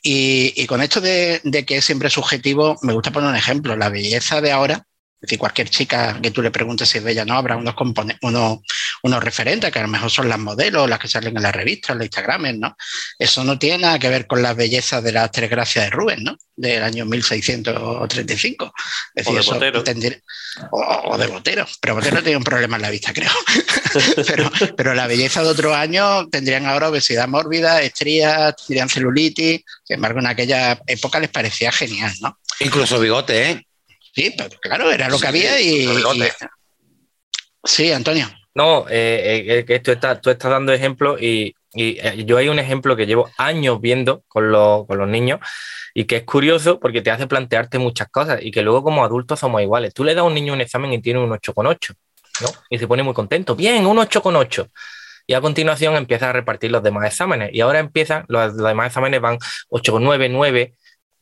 Y, 0.08 0.54
y 0.62 0.68
con 0.68 0.82
esto 0.82 1.02
de, 1.02 1.42
de 1.44 1.66
que 1.66 1.78
es 1.78 1.86
siempre 1.86 2.10
subjetivo, 2.12 2.78
me 2.84 2.94
gusta 2.94 3.12
poner 3.12 3.30
un 3.30 3.36
ejemplo. 3.36 3.76
La 3.76 3.90
belleza 3.90 4.40
de 4.42 4.52
ahora, 4.52 4.88
decir, 5.26 5.40
cualquier 5.40 5.70
chica 5.70 6.20
que 6.22 6.32
tú 6.32 6.42
le 6.42 6.52
preguntes 6.52 6.88
si 6.90 6.98
es 7.00 7.04
bella, 7.04 7.26
no, 7.26 7.36
habrá 7.36 7.56
unos, 7.58 7.76
unos, 8.22 8.60
unos 9.04 9.24
referentes 9.24 9.72
que 9.72 9.80
a 9.80 9.84
lo 9.84 9.88
mejor 9.88 10.10
son 10.12 10.30
las 10.30 10.40
modelos, 10.40 10.90
las 10.90 11.00
que 11.00 11.08
salen 11.08 11.36
en 11.36 11.44
las 11.44 11.54
revistas, 11.56 11.92
en 11.92 11.98
los 12.00 12.06
Instagrames, 12.06 12.58
¿no? 12.58 12.76
Eso 13.20 13.44
no 13.44 13.58
tiene 13.60 13.80
nada 13.80 14.00
que 14.00 14.10
ver 14.10 14.28
con 14.28 14.42
las 14.42 14.56
bellezas 14.56 15.04
de 15.04 15.12
las 15.12 15.32
tres 15.32 15.50
gracias 15.50 15.86
de 15.86 15.92
Rubén, 15.92 16.24
¿no? 16.24 16.38
Del 16.56 16.84
año 16.84 17.06
1635. 17.06 18.74
Es 19.16 19.28
O 19.28 19.34
de 19.34 19.42
Botero. 19.42 19.84
tendría- 19.84 20.20
o, 20.72 20.80
o 21.12 21.18
de 21.18 21.28
Botero. 21.28 21.66
Pero 21.82 21.96
Botero 21.96 22.22
tiene 22.24 22.38
un 22.38 22.44
problema 22.44 22.78
en 22.78 22.82
la 22.82 22.90
vista, 22.90 23.14
creo. 23.14 23.32
pero, 24.28 24.52
pero 24.78 24.94
la 24.96 25.08
belleza 25.08 25.42
de 25.44 25.50
otros 25.50 25.76
años 25.76 26.28
tendrían 26.32 26.66
ahora 26.66 26.90
obesidad 26.90 27.28
mórbida, 27.28 27.82
estrías, 27.82 28.56
tendrían 28.56 28.90
celulitis. 28.90 29.62
Sin 29.84 29.96
embargo, 29.96 30.20
en 30.20 30.28
aquella 30.28 30.80
época 30.88 31.20
les 31.20 31.30
parecía 31.30 31.72
genial, 31.72 32.14
¿no? 32.22 32.40
Incluso 32.62 33.00
bigote, 33.00 33.52
¿eh? 33.52 33.68
Sí, 34.16 34.34
pero 34.38 34.50
claro, 34.62 34.92
era 34.92 35.10
lo 35.10 35.16
que 35.18 35.22
Sí, 35.24 35.28
había 35.28 35.60
y, 35.62 35.86
y- 35.86 36.30
Sí, 37.64 37.92
Antonio. 37.92 38.28
No, 38.54 38.86
eh, 38.90 39.44
eh, 39.48 39.66
que 39.66 39.80
tú 39.82 39.92
estás, 39.92 40.22
tú 40.22 40.30
estás 40.30 40.50
dando 40.52 40.72
ejemplos 40.72 41.22
y 41.22 41.54
Y 41.78 41.98
eh, 42.00 42.24
yo 42.26 42.38
hay 42.38 42.48
un 42.48 42.58
ejemplo 42.58 42.96
que 42.96 43.06
llevo 43.06 43.30
años 43.38 43.82
viendo 43.82 44.24
con 44.30 44.50
los, 44.50 44.86
con 44.88 44.98
los 44.98 45.10
niños 45.10 45.42
y 45.94 46.06
que 46.06 46.18
es 46.18 46.24
curioso 46.24 46.80
porque 46.80 47.02
te 47.02 47.12
hace 47.12 47.28
plantearte 47.28 47.80
muchas 47.80 48.08
cosas 48.10 48.40
y 48.42 48.50
que 48.52 48.62
luego 48.62 48.82
como 48.82 49.04
adultos 49.04 49.40
somos 49.42 49.62
iguales. 49.62 49.94
Tú 49.94 50.06
le 50.06 50.14
das 50.16 50.22
a 50.22 50.24
un 50.24 50.34
niño 50.34 50.54
un 50.54 50.62
examen 50.62 50.94
y 50.94 51.02
tiene 51.02 51.20
un 51.20 51.30
8,8, 51.32 51.94
¿no? 52.42 52.48
Y 52.70 52.78
se 52.80 52.88
pone 52.88 53.04
muy 53.04 53.14
contento. 53.14 53.56
Bien, 53.58 53.86
un 53.86 53.98
8,8. 53.98 54.70
Y 55.28 55.34
a 55.34 55.42
continuación 55.42 55.96
empieza 55.98 56.30
a 56.30 56.34
repartir 56.34 56.72
los 56.72 56.82
demás 56.82 57.08
exámenes. 57.08 57.50
Y 57.52 57.60
ahora 57.60 57.80
empiezan, 57.80 58.24
los, 58.30 58.54
los 58.54 58.68
demás 58.68 58.88
exámenes 58.88 59.20
van 59.20 59.38
8,9, 59.70 60.30
9, 60.32 60.76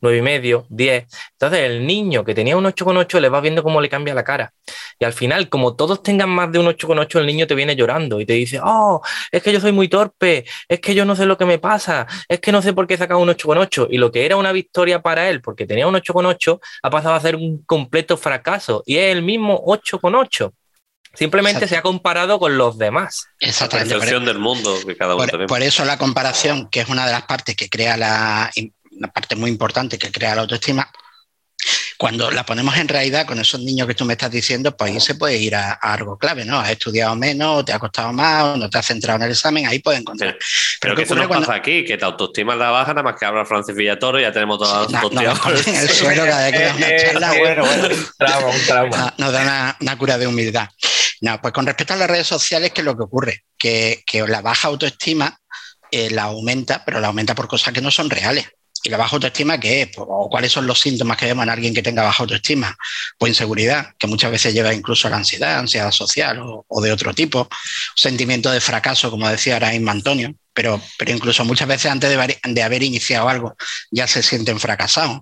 9 0.04 0.18
y 0.18 0.22
medio, 0.22 0.66
10. 0.68 1.04
Entonces 1.32 1.60
el 1.60 1.86
niño 1.86 2.24
que 2.24 2.34
tenía 2.34 2.56
un 2.56 2.64
8,8 2.64 3.18
le 3.20 3.28
va 3.28 3.40
viendo 3.40 3.62
cómo 3.62 3.80
le 3.80 3.88
cambia 3.88 4.14
la 4.14 4.22
cara. 4.22 4.52
Y 4.98 5.04
al 5.04 5.12
final, 5.12 5.48
como 5.48 5.74
todos 5.74 6.02
tengan 6.02 6.28
más 6.30 6.52
de 6.52 6.58
un 6.58 6.66
8,8, 6.66 7.18
el 7.20 7.26
niño 7.26 7.46
te 7.46 7.54
viene 7.54 7.74
llorando 7.74 8.20
y 8.20 8.26
te 8.26 8.34
dice, 8.34 8.60
oh, 8.62 9.00
es 9.32 9.42
que 9.42 9.52
yo 9.52 9.60
soy 9.60 9.72
muy 9.72 9.88
torpe, 9.88 10.44
es 10.68 10.80
que 10.80 10.94
yo 10.94 11.04
no 11.04 11.16
sé 11.16 11.26
lo 11.26 11.36
que 11.38 11.46
me 11.46 11.58
pasa, 11.58 12.06
es 12.28 12.38
que 12.40 12.52
no 12.52 12.62
sé 12.62 12.72
por 12.72 12.86
qué 12.86 12.94
he 12.94 12.98
sacado 12.98 13.20
un 13.20 13.28
8,8. 13.28 13.88
Y 13.90 13.98
lo 13.98 14.12
que 14.12 14.26
era 14.26 14.36
una 14.36 14.52
victoria 14.52 15.02
para 15.02 15.28
él, 15.28 15.40
porque 15.40 15.66
tenía 15.66 15.86
un 15.86 15.94
8,8, 15.94 16.60
ha 16.82 16.90
pasado 16.90 17.14
a 17.14 17.20
ser 17.20 17.36
un 17.36 17.62
completo 17.64 18.16
fracaso. 18.16 18.82
Y 18.86 18.98
es 18.98 19.10
el 19.12 19.22
mismo 19.22 19.64
8,8. 19.64 20.52
Simplemente 21.16 21.58
Exacto. 21.58 21.74
se 21.74 21.78
ha 21.78 21.82
comparado 21.82 22.40
con 22.40 22.58
los 22.58 22.76
demás. 22.76 23.28
La 23.40 23.48
Exactamente. 23.48 23.94
percepción 23.94 24.24
del 24.24 24.38
mundo 24.40 24.74
que 24.84 24.96
cada 24.96 25.14
uno 25.14 25.22
Por, 25.22 25.30
tenemos. 25.30 25.48
por 25.48 25.62
eso 25.62 25.84
la 25.84 25.96
comparación, 25.96 26.68
que 26.68 26.80
es 26.80 26.88
una 26.88 27.06
de 27.06 27.12
las 27.12 27.22
partes 27.22 27.54
que 27.54 27.68
crea 27.68 27.96
la, 27.96 28.50
una 28.96 29.08
parte 29.08 29.36
muy 29.36 29.50
importante 29.50 29.98
que 29.98 30.10
crea 30.12 30.34
la 30.34 30.42
autoestima, 30.42 30.90
cuando 31.96 32.30
la 32.30 32.44
ponemos 32.44 32.76
en 32.76 32.88
realidad 32.88 33.24
con 33.24 33.38
esos 33.38 33.60
niños 33.60 33.86
que 33.86 33.94
tú 33.94 34.04
me 34.04 34.14
estás 34.14 34.30
diciendo, 34.30 34.76
pues 34.76 34.90
ahí 34.92 35.00
se 35.00 35.14
puede 35.14 35.36
ir 35.38 35.54
a, 35.54 35.78
a 35.80 35.94
algo 35.94 36.18
clave, 36.18 36.44
¿no? 36.44 36.58
Has 36.58 36.70
estudiado 36.70 37.14
menos, 37.14 37.60
o 37.60 37.64
te 37.64 37.72
ha 37.72 37.78
costado 37.78 38.12
más, 38.12 38.42
o 38.44 38.56
no 38.56 38.68
te 38.68 38.76
has 38.78 38.86
centrado 38.86 39.18
en 39.18 39.22
el 39.26 39.30
examen, 39.30 39.66
ahí 39.66 39.78
puedes 39.78 40.00
encontrar. 40.00 40.36
Pero 40.80 40.94
¿qué 40.94 41.02
que 41.02 41.04
eso 41.06 41.14
nos 41.14 41.28
cuando- 41.28 41.46
pasa 41.46 41.58
aquí, 41.58 41.84
que 41.84 41.96
te 41.96 42.04
autoestima 42.04 42.56
la 42.56 42.70
baja, 42.70 42.92
nada 42.92 43.04
más 43.04 43.18
que 43.18 43.24
habla 43.24 43.46
Francis 43.46 43.74
Villatoro, 43.74 44.20
ya 44.20 44.32
tenemos 44.32 44.60
No, 44.60 44.86
la 44.88 45.00
no, 45.00 45.10
ponen 45.40 45.62
en 45.68 45.74
el 45.76 45.88
suelo. 45.88 46.24
cada 46.24 46.50
vez 46.50 46.52
que 46.60 46.72
una 46.76 46.88
Eh, 46.88 46.96
eh, 46.96 47.10
charla. 47.12 47.28
bueno, 47.38 47.64
bueno, 47.64 47.88
un 47.94 48.06
trauma, 48.18 48.46
un 48.50 48.66
trauma. 48.66 49.14
Nos 49.16 49.32
da 49.32 49.42
una, 49.42 49.76
una 49.80 49.98
cura 49.98 50.18
de 50.18 50.26
humildad. 50.26 50.68
No, 51.20 51.40
pues 51.40 51.54
con 51.54 51.64
respecto 51.64 51.94
a 51.94 51.96
las 51.96 52.10
redes 52.10 52.26
sociales, 52.26 52.72
¿qué 52.74 52.80
es 52.82 52.84
lo 52.84 52.96
que 52.96 53.04
ocurre? 53.04 53.44
Que, 53.56 54.02
que 54.04 54.26
la 54.26 54.42
baja 54.42 54.68
autoestima 54.68 55.38
eh, 55.90 56.10
la 56.10 56.24
aumenta, 56.24 56.84
pero 56.84 57.00
la 57.00 57.06
aumenta 57.06 57.34
por 57.36 57.46
cosas 57.48 57.72
que 57.72 57.80
no 57.80 57.90
son 57.90 58.10
reales. 58.10 58.46
¿Y 58.86 58.90
la 58.90 58.98
baja 58.98 59.16
autoestima 59.16 59.58
qué 59.58 59.80
es? 59.82 59.88
Pues, 59.88 60.06
¿O 60.10 60.28
cuáles 60.28 60.52
son 60.52 60.66
los 60.66 60.78
síntomas 60.78 61.16
que 61.16 61.24
vemos 61.24 61.42
en 61.44 61.48
alguien 61.48 61.72
que 61.72 61.82
tenga 61.82 62.02
baja 62.02 62.22
autoestima? 62.22 62.76
Pues 63.18 63.30
inseguridad, 63.30 63.94
que 63.98 64.06
muchas 64.06 64.30
veces 64.30 64.52
lleva 64.52 64.74
incluso 64.74 65.08
a 65.08 65.10
la 65.10 65.16
ansiedad, 65.16 65.58
ansiedad 65.58 65.90
social 65.90 66.38
o, 66.42 66.80
de 66.82 66.92
otro 66.92 67.14
tipo. 67.14 67.48
Sentimiento 67.96 68.50
de 68.50 68.60
fracaso, 68.60 69.10
como 69.10 69.26
decía 69.26 69.54
ahora 69.54 69.70
mismo 69.70 69.90
Antonio, 69.90 70.34
pero, 70.54 70.80
pero 70.98 71.12
incluso 71.12 71.44
muchas 71.44 71.68
veces 71.68 71.90
antes 71.90 72.08
de, 72.10 72.16
haber- 72.16 72.40
de 72.42 72.62
haber 72.62 72.82
iniciado 72.82 73.28
algo 73.28 73.56
ya 73.90 74.06
se 74.06 74.22
sienten 74.22 74.58
fracasados. 74.60 75.20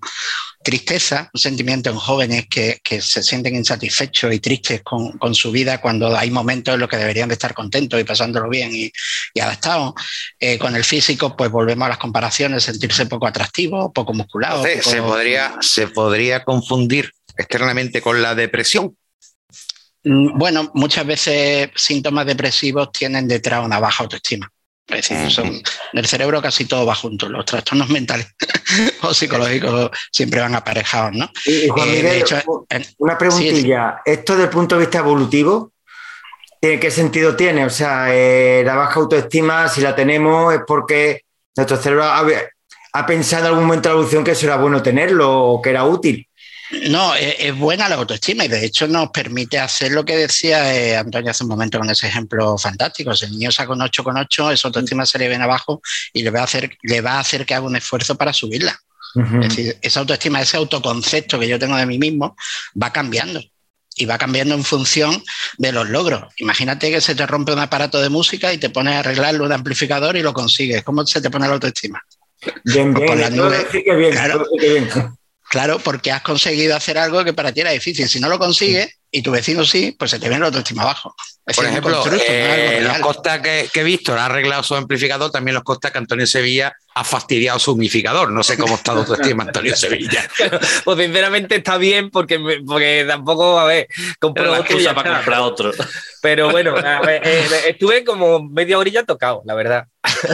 Tristeza, 0.65 1.29
un 1.35 1.41
sentimiento 1.41 1.91
en 1.91 1.97
jóvenes 1.97 2.47
que, 2.49 2.79
que 2.85 3.01
se 3.03 3.23
sienten 3.25 3.57
insatisfechos 3.57 4.33
y 4.33 4.39
tristes 4.39 4.83
con, 4.85 5.19
con 5.19 5.35
su 5.35 5.51
vida 5.51 5.81
cuando 5.81 6.17
hay 6.17 6.31
momentos 6.31 6.75
en 6.75 6.81
los 6.81 6.89
que 6.89 6.97
deberían 6.99 7.29
de 7.29 7.35
estar 7.35 7.53
contentos 7.53 8.01
y 8.01 8.05
pasándolo 8.05 8.49
bien 8.49 8.71
y, 8.73 8.93
y 9.35 9.41
adaptados. 9.41 9.95
Eh, 10.39 10.59
con 10.59 10.77
el 10.77 10.85
físico, 10.85 11.37
pues 11.37 11.51
volvemos 11.51 11.87
a 11.87 11.89
las 11.89 11.99
comparaciones, 11.99 12.63
sentirse 12.63 13.07
poco 13.07 13.27
atractivo, 13.27 13.93
poco 13.93 14.15
musculado. 14.15 14.65
Entonces, 14.65 14.85
poco- 14.85 14.97
se, 14.97 15.03
podría, 15.03 15.57
se 15.61 15.89
podría 15.89 16.45
confundir 16.45 17.11
externamente 17.37 18.01
con 18.01 18.23
la 18.23 18.35
depresión. 18.37 18.97
Mm, 20.05 20.39
Bueno, 20.39 20.71
muchas 20.75 21.07
veces 21.07 21.71
síntomas 21.75 22.27
depresivos 22.27 22.93
tienen 22.93 23.27
detrás 23.27 23.65
una 23.65 23.81
baja 23.81 24.05
autoestima. 24.05 24.49
Es 24.95 25.09
decir, 25.09 25.31
son, 25.31 25.63
del 25.93 26.07
cerebro 26.07 26.41
casi 26.43 26.65
todo 26.67 26.85
va 26.87 26.95
junto. 26.95 27.29
Los 27.29 27.45
trastornos 27.45 27.89
mentales 27.89 28.27
o 29.03 29.13
psicológicos 29.15 29.91
siempre 30.11 30.41
van 30.41 30.55
aparejados, 30.55 31.13
¿no? 31.13 31.31
Y, 31.47 31.65
y 31.65 31.69
Juan 31.69 31.89
Eh, 31.89 31.93
de 31.93 32.03
Miguel, 32.03 32.17
hecho, 32.23 32.67
una 32.99 33.17
preguntilla. 33.19 34.01
¿Esto 34.05 34.33
desde 34.35 34.45
el 34.45 34.51
punto 34.51 34.75
de 34.77 34.81
vista 34.83 34.99
evolutivo, 34.99 35.73
¿tiene- 36.61 36.79
¿qué 36.81 36.91
sentido 36.91 37.35
tiene? 37.37 37.65
O 37.65 37.71
sea, 37.71 38.07
eh, 38.15 38.63
la 38.65 38.75
baja 38.77 39.01
autoestima, 39.01 39.69
si 39.69 39.81
la 39.81 39.95
tenemos, 39.95 40.55
es 40.55 40.61
porque 40.67 41.23
nuestro 41.57 41.77
cerebro 41.77 42.05
ha, 42.05 42.25
ha 42.95 43.07
pensado 43.07 43.43
en 43.45 43.49
algún 43.49 43.65
momento 43.65 43.89
de 43.89 43.95
la 43.95 43.99
evolución 43.99 44.25
que 44.25 44.31
eso 44.33 44.47
era 44.47 44.57
bueno 44.57 44.83
tenerlo 44.83 45.31
o 45.45 45.63
que 45.63 45.71
era 45.71 45.85
útil. 45.85 46.27
No, 46.89 47.15
es, 47.15 47.37
es 47.39 47.57
buena 47.57 47.89
la 47.89 47.97
autoestima 47.97 48.45
y 48.45 48.49
de 48.49 48.65
hecho 48.65 48.87
nos 48.87 49.11
permite 49.11 49.59
hacer 49.59 49.93
lo 49.93 50.05
que 50.05 50.17
decía 50.17 50.75
eh, 50.75 50.97
Antonio 50.97 51.31
hace 51.31 51.45
un 51.45 51.51
momento 51.51 51.79
con 51.79 51.91
ese 51.91 52.09
ejemplo 52.09 52.57
fantástico. 52.57 53.15
Si 53.15 53.27
el 53.27 53.33
niño 53.33 53.53
saca 53.53 53.73
un 53.73 53.81
8,8, 53.81 54.53
esa 54.53 54.69
autoestima 54.69 55.05
se 55.05 55.19
le 55.19 55.29
viene 55.29 55.45
abajo 55.45 55.83
y 56.13 56.23
le 56.23 56.31
va, 56.31 56.41
a 56.41 56.45
hacer, 56.45 56.77
le 56.83 57.01
va 57.01 57.13
a 57.13 57.21
hacer 57.21 57.45
que 57.45 57.55
haga 57.55 57.67
un 57.67 57.77
esfuerzo 57.77 58.17
para 58.17 58.33
subirla. 58.33 58.79
Es 59.15 59.49
decir, 59.49 59.79
esa 59.83 60.01
autoestima, 60.01 60.41
ese 60.41 60.57
autoconcepto 60.57 61.39
que 61.39 61.47
yo 61.47 61.59
tengo 61.59 61.77
de 61.77 61.85
mí 61.85 61.99
mismo 61.99 62.35
va 62.83 62.91
cambiando 62.91 63.43
y 63.95 64.07
va 64.07 64.17
cambiando 64.17 64.55
en 64.55 64.65
función 64.65 65.23
de 65.59 65.73
los 65.73 65.91
logros. 65.91 66.33
Imagínate 66.39 66.91
que 66.91 67.03
se 67.03 67.15
te 67.15 67.27
rompe 67.27 67.53
un 67.53 67.59
aparato 67.59 68.01
de 68.01 68.09
música 68.09 68.55
y 68.55 68.59
te 68.59 68.71
pones 68.71 68.95
a 68.95 69.01
arreglarlo 69.01 69.45
un 69.45 69.53
amplificador 69.53 70.17
y 70.17 70.23
lo 70.23 70.33
consigues. 70.33 70.83
¿Cómo 70.83 71.05
se 71.05 71.21
te 71.21 71.29
pone 71.29 71.47
la 71.47 71.55
autoestima? 71.55 72.03
Bien, 72.65 72.95
bien. 72.95 73.21
las 73.21 73.31
nubes. 73.33 73.67
Claro. 74.13 74.47
bien. 74.59 74.89
Claro, 75.53 75.79
porque 75.81 76.11
has 76.11 76.23
conseguido 76.23 76.75
hacer 76.75 76.97
algo 76.97 77.23
que 77.25 77.35
para 77.35 77.53
ti 77.53 77.61
era 77.61 77.73
difícil. 77.73 78.09
Si 78.09 78.19
no 78.19 78.31
lo 78.31 78.39
consigues 78.39 78.89
y 79.15 79.21
tu 79.21 79.31
vecino 79.31 79.65
sí, 79.65 79.95
pues 79.97 80.11
se 80.11 80.19
te 80.19 80.27
viene 80.27 80.41
la 80.41 80.47
autoestima 80.47 80.83
abajo. 80.83 81.15
Es 81.45 81.55
Por 81.55 81.67
ejemplo, 81.67 82.03
no 82.05 82.17
eh, 82.27 82.81
los 82.83 82.99
consta 83.01 83.43
que, 83.43 83.69
que 83.71 83.83
Víctor 83.83 84.19
ha 84.19 84.25
arreglado 84.25 84.63
su 84.63 84.75
amplificador, 84.75 85.31
también 85.31 85.55
los 85.55 85.65
consta 85.65 85.93
que 85.93 85.99
Antonio 85.99 86.27
Sevilla 86.27 86.73
ha 86.95 87.05
fastidiado 87.05 87.59
su 87.59 87.73
unificador. 87.73 88.31
No 88.31 88.43
sé 88.43 88.57
cómo 88.57 88.77
está 88.77 88.93
tu 88.93 89.01
autoestima, 89.01 89.45
Antonio 89.45 89.77
Sevilla. 89.77 90.27
Pues 90.85 90.99
sinceramente 90.99 91.57
está 91.57 91.77
bien 91.77 92.11
porque, 92.11 92.41
porque 92.67 93.05
tampoco, 93.07 93.59
a 93.59 93.65
ver, 93.67 93.87
la 94.21 94.29
otro 94.29 94.47
y 94.47 94.51
ya 94.51 94.59
excusa 94.59 94.95
para 94.95 95.17
comprar 95.17 95.41
otro. 95.41 95.73
Pero 96.23 96.51
bueno, 96.51 96.75
a 96.77 97.01
ver, 97.01 97.23
eh, 97.25 97.47
estuve 97.69 98.05
como 98.05 98.43
media 98.49 98.79
orilla 98.79 99.05
tocado, 99.05 99.43
la 99.45 99.55
verdad. 99.55 99.87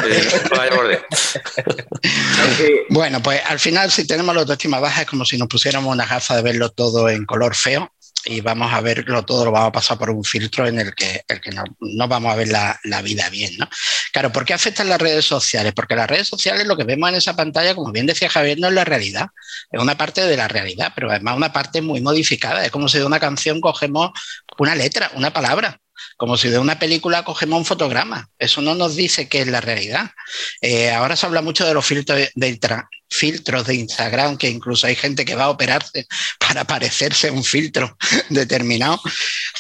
Bueno, 2.90 3.22
pues 3.22 3.40
al 3.44 3.58
final, 3.58 3.90
si 3.90 4.06
tenemos 4.06 4.34
la 4.34 4.42
autoestima 4.42 4.80
baja, 4.80 5.02
es 5.02 5.08
como 5.08 5.24
si 5.24 5.36
nos 5.36 5.48
pusiéramos 5.48 5.92
una 5.92 6.06
gafa 6.06 6.36
de 6.36 6.42
verlo 6.42 6.70
todo 6.70 7.08
en 7.08 7.24
color 7.24 7.54
feo 7.54 7.92
y 8.24 8.40
vamos 8.40 8.72
a 8.72 8.80
verlo 8.80 9.24
todo, 9.24 9.44
lo 9.44 9.52
vamos 9.52 9.68
a 9.68 9.72
pasar 9.72 9.98
por 9.98 10.10
un 10.10 10.24
filtro 10.24 10.66
en 10.66 10.78
el 10.78 10.94
que, 10.94 11.24
el 11.28 11.40
que 11.40 11.50
no, 11.50 11.64
no 11.80 12.08
vamos 12.08 12.32
a 12.32 12.36
ver 12.36 12.48
la, 12.48 12.78
la 12.84 13.02
vida 13.02 13.28
bien, 13.30 13.56
¿no? 13.58 13.68
Claro, 14.12 14.32
¿por 14.32 14.44
qué 14.44 14.54
afectan 14.54 14.88
las 14.88 15.00
redes 15.00 15.24
sociales? 15.24 15.72
Porque 15.74 15.94
las 15.96 16.08
redes 16.08 16.28
sociales, 16.28 16.66
lo 16.66 16.76
que 16.76 16.84
vemos 16.84 17.08
en 17.08 17.16
esa 17.16 17.36
pantalla, 17.36 17.74
como 17.74 17.92
bien 17.92 18.06
decía 18.06 18.28
Javier, 18.28 18.58
no 18.58 18.68
es 18.68 18.74
la 18.74 18.84
realidad, 18.84 19.28
es 19.70 19.80
una 19.80 19.96
parte 19.96 20.24
de 20.26 20.36
la 20.36 20.48
realidad, 20.48 20.92
pero 20.94 21.10
además 21.10 21.36
una 21.36 21.52
parte 21.52 21.82
muy 21.82 22.00
modificada. 22.00 22.64
Es 22.64 22.70
como 22.70 22.88
si 22.88 22.98
de 22.98 23.04
una 23.04 23.20
canción 23.20 23.60
cogemos 23.60 24.10
una 24.58 24.74
letra, 24.74 25.10
una 25.14 25.32
palabra. 25.32 25.80
Como 26.16 26.36
si 26.36 26.48
de 26.48 26.58
una 26.58 26.78
película 26.78 27.24
cogemos 27.24 27.58
un 27.58 27.64
fotograma. 27.64 28.28
Eso 28.38 28.60
no 28.60 28.74
nos 28.74 28.96
dice 28.96 29.28
qué 29.28 29.42
es 29.42 29.48
la 29.48 29.60
realidad. 29.60 30.10
Eh, 30.60 30.90
ahora 30.90 31.16
se 31.16 31.26
habla 31.26 31.42
mucho 31.42 31.66
de 31.66 31.74
los 31.74 31.84
filtros 31.84 32.18
de, 32.18 32.32
filtros 33.10 33.68
Instagram, 33.68 34.36
que 34.36 34.50
incluso 34.50 34.86
hay 34.86 34.94
gente 34.94 35.24
que 35.24 35.34
va 35.34 35.44
a 35.44 35.50
operarse 35.50 36.06
para 36.38 36.64
parecerse 36.64 37.28
a 37.28 37.32
un 37.32 37.44
filtro 37.44 37.96
determinado. 38.28 39.00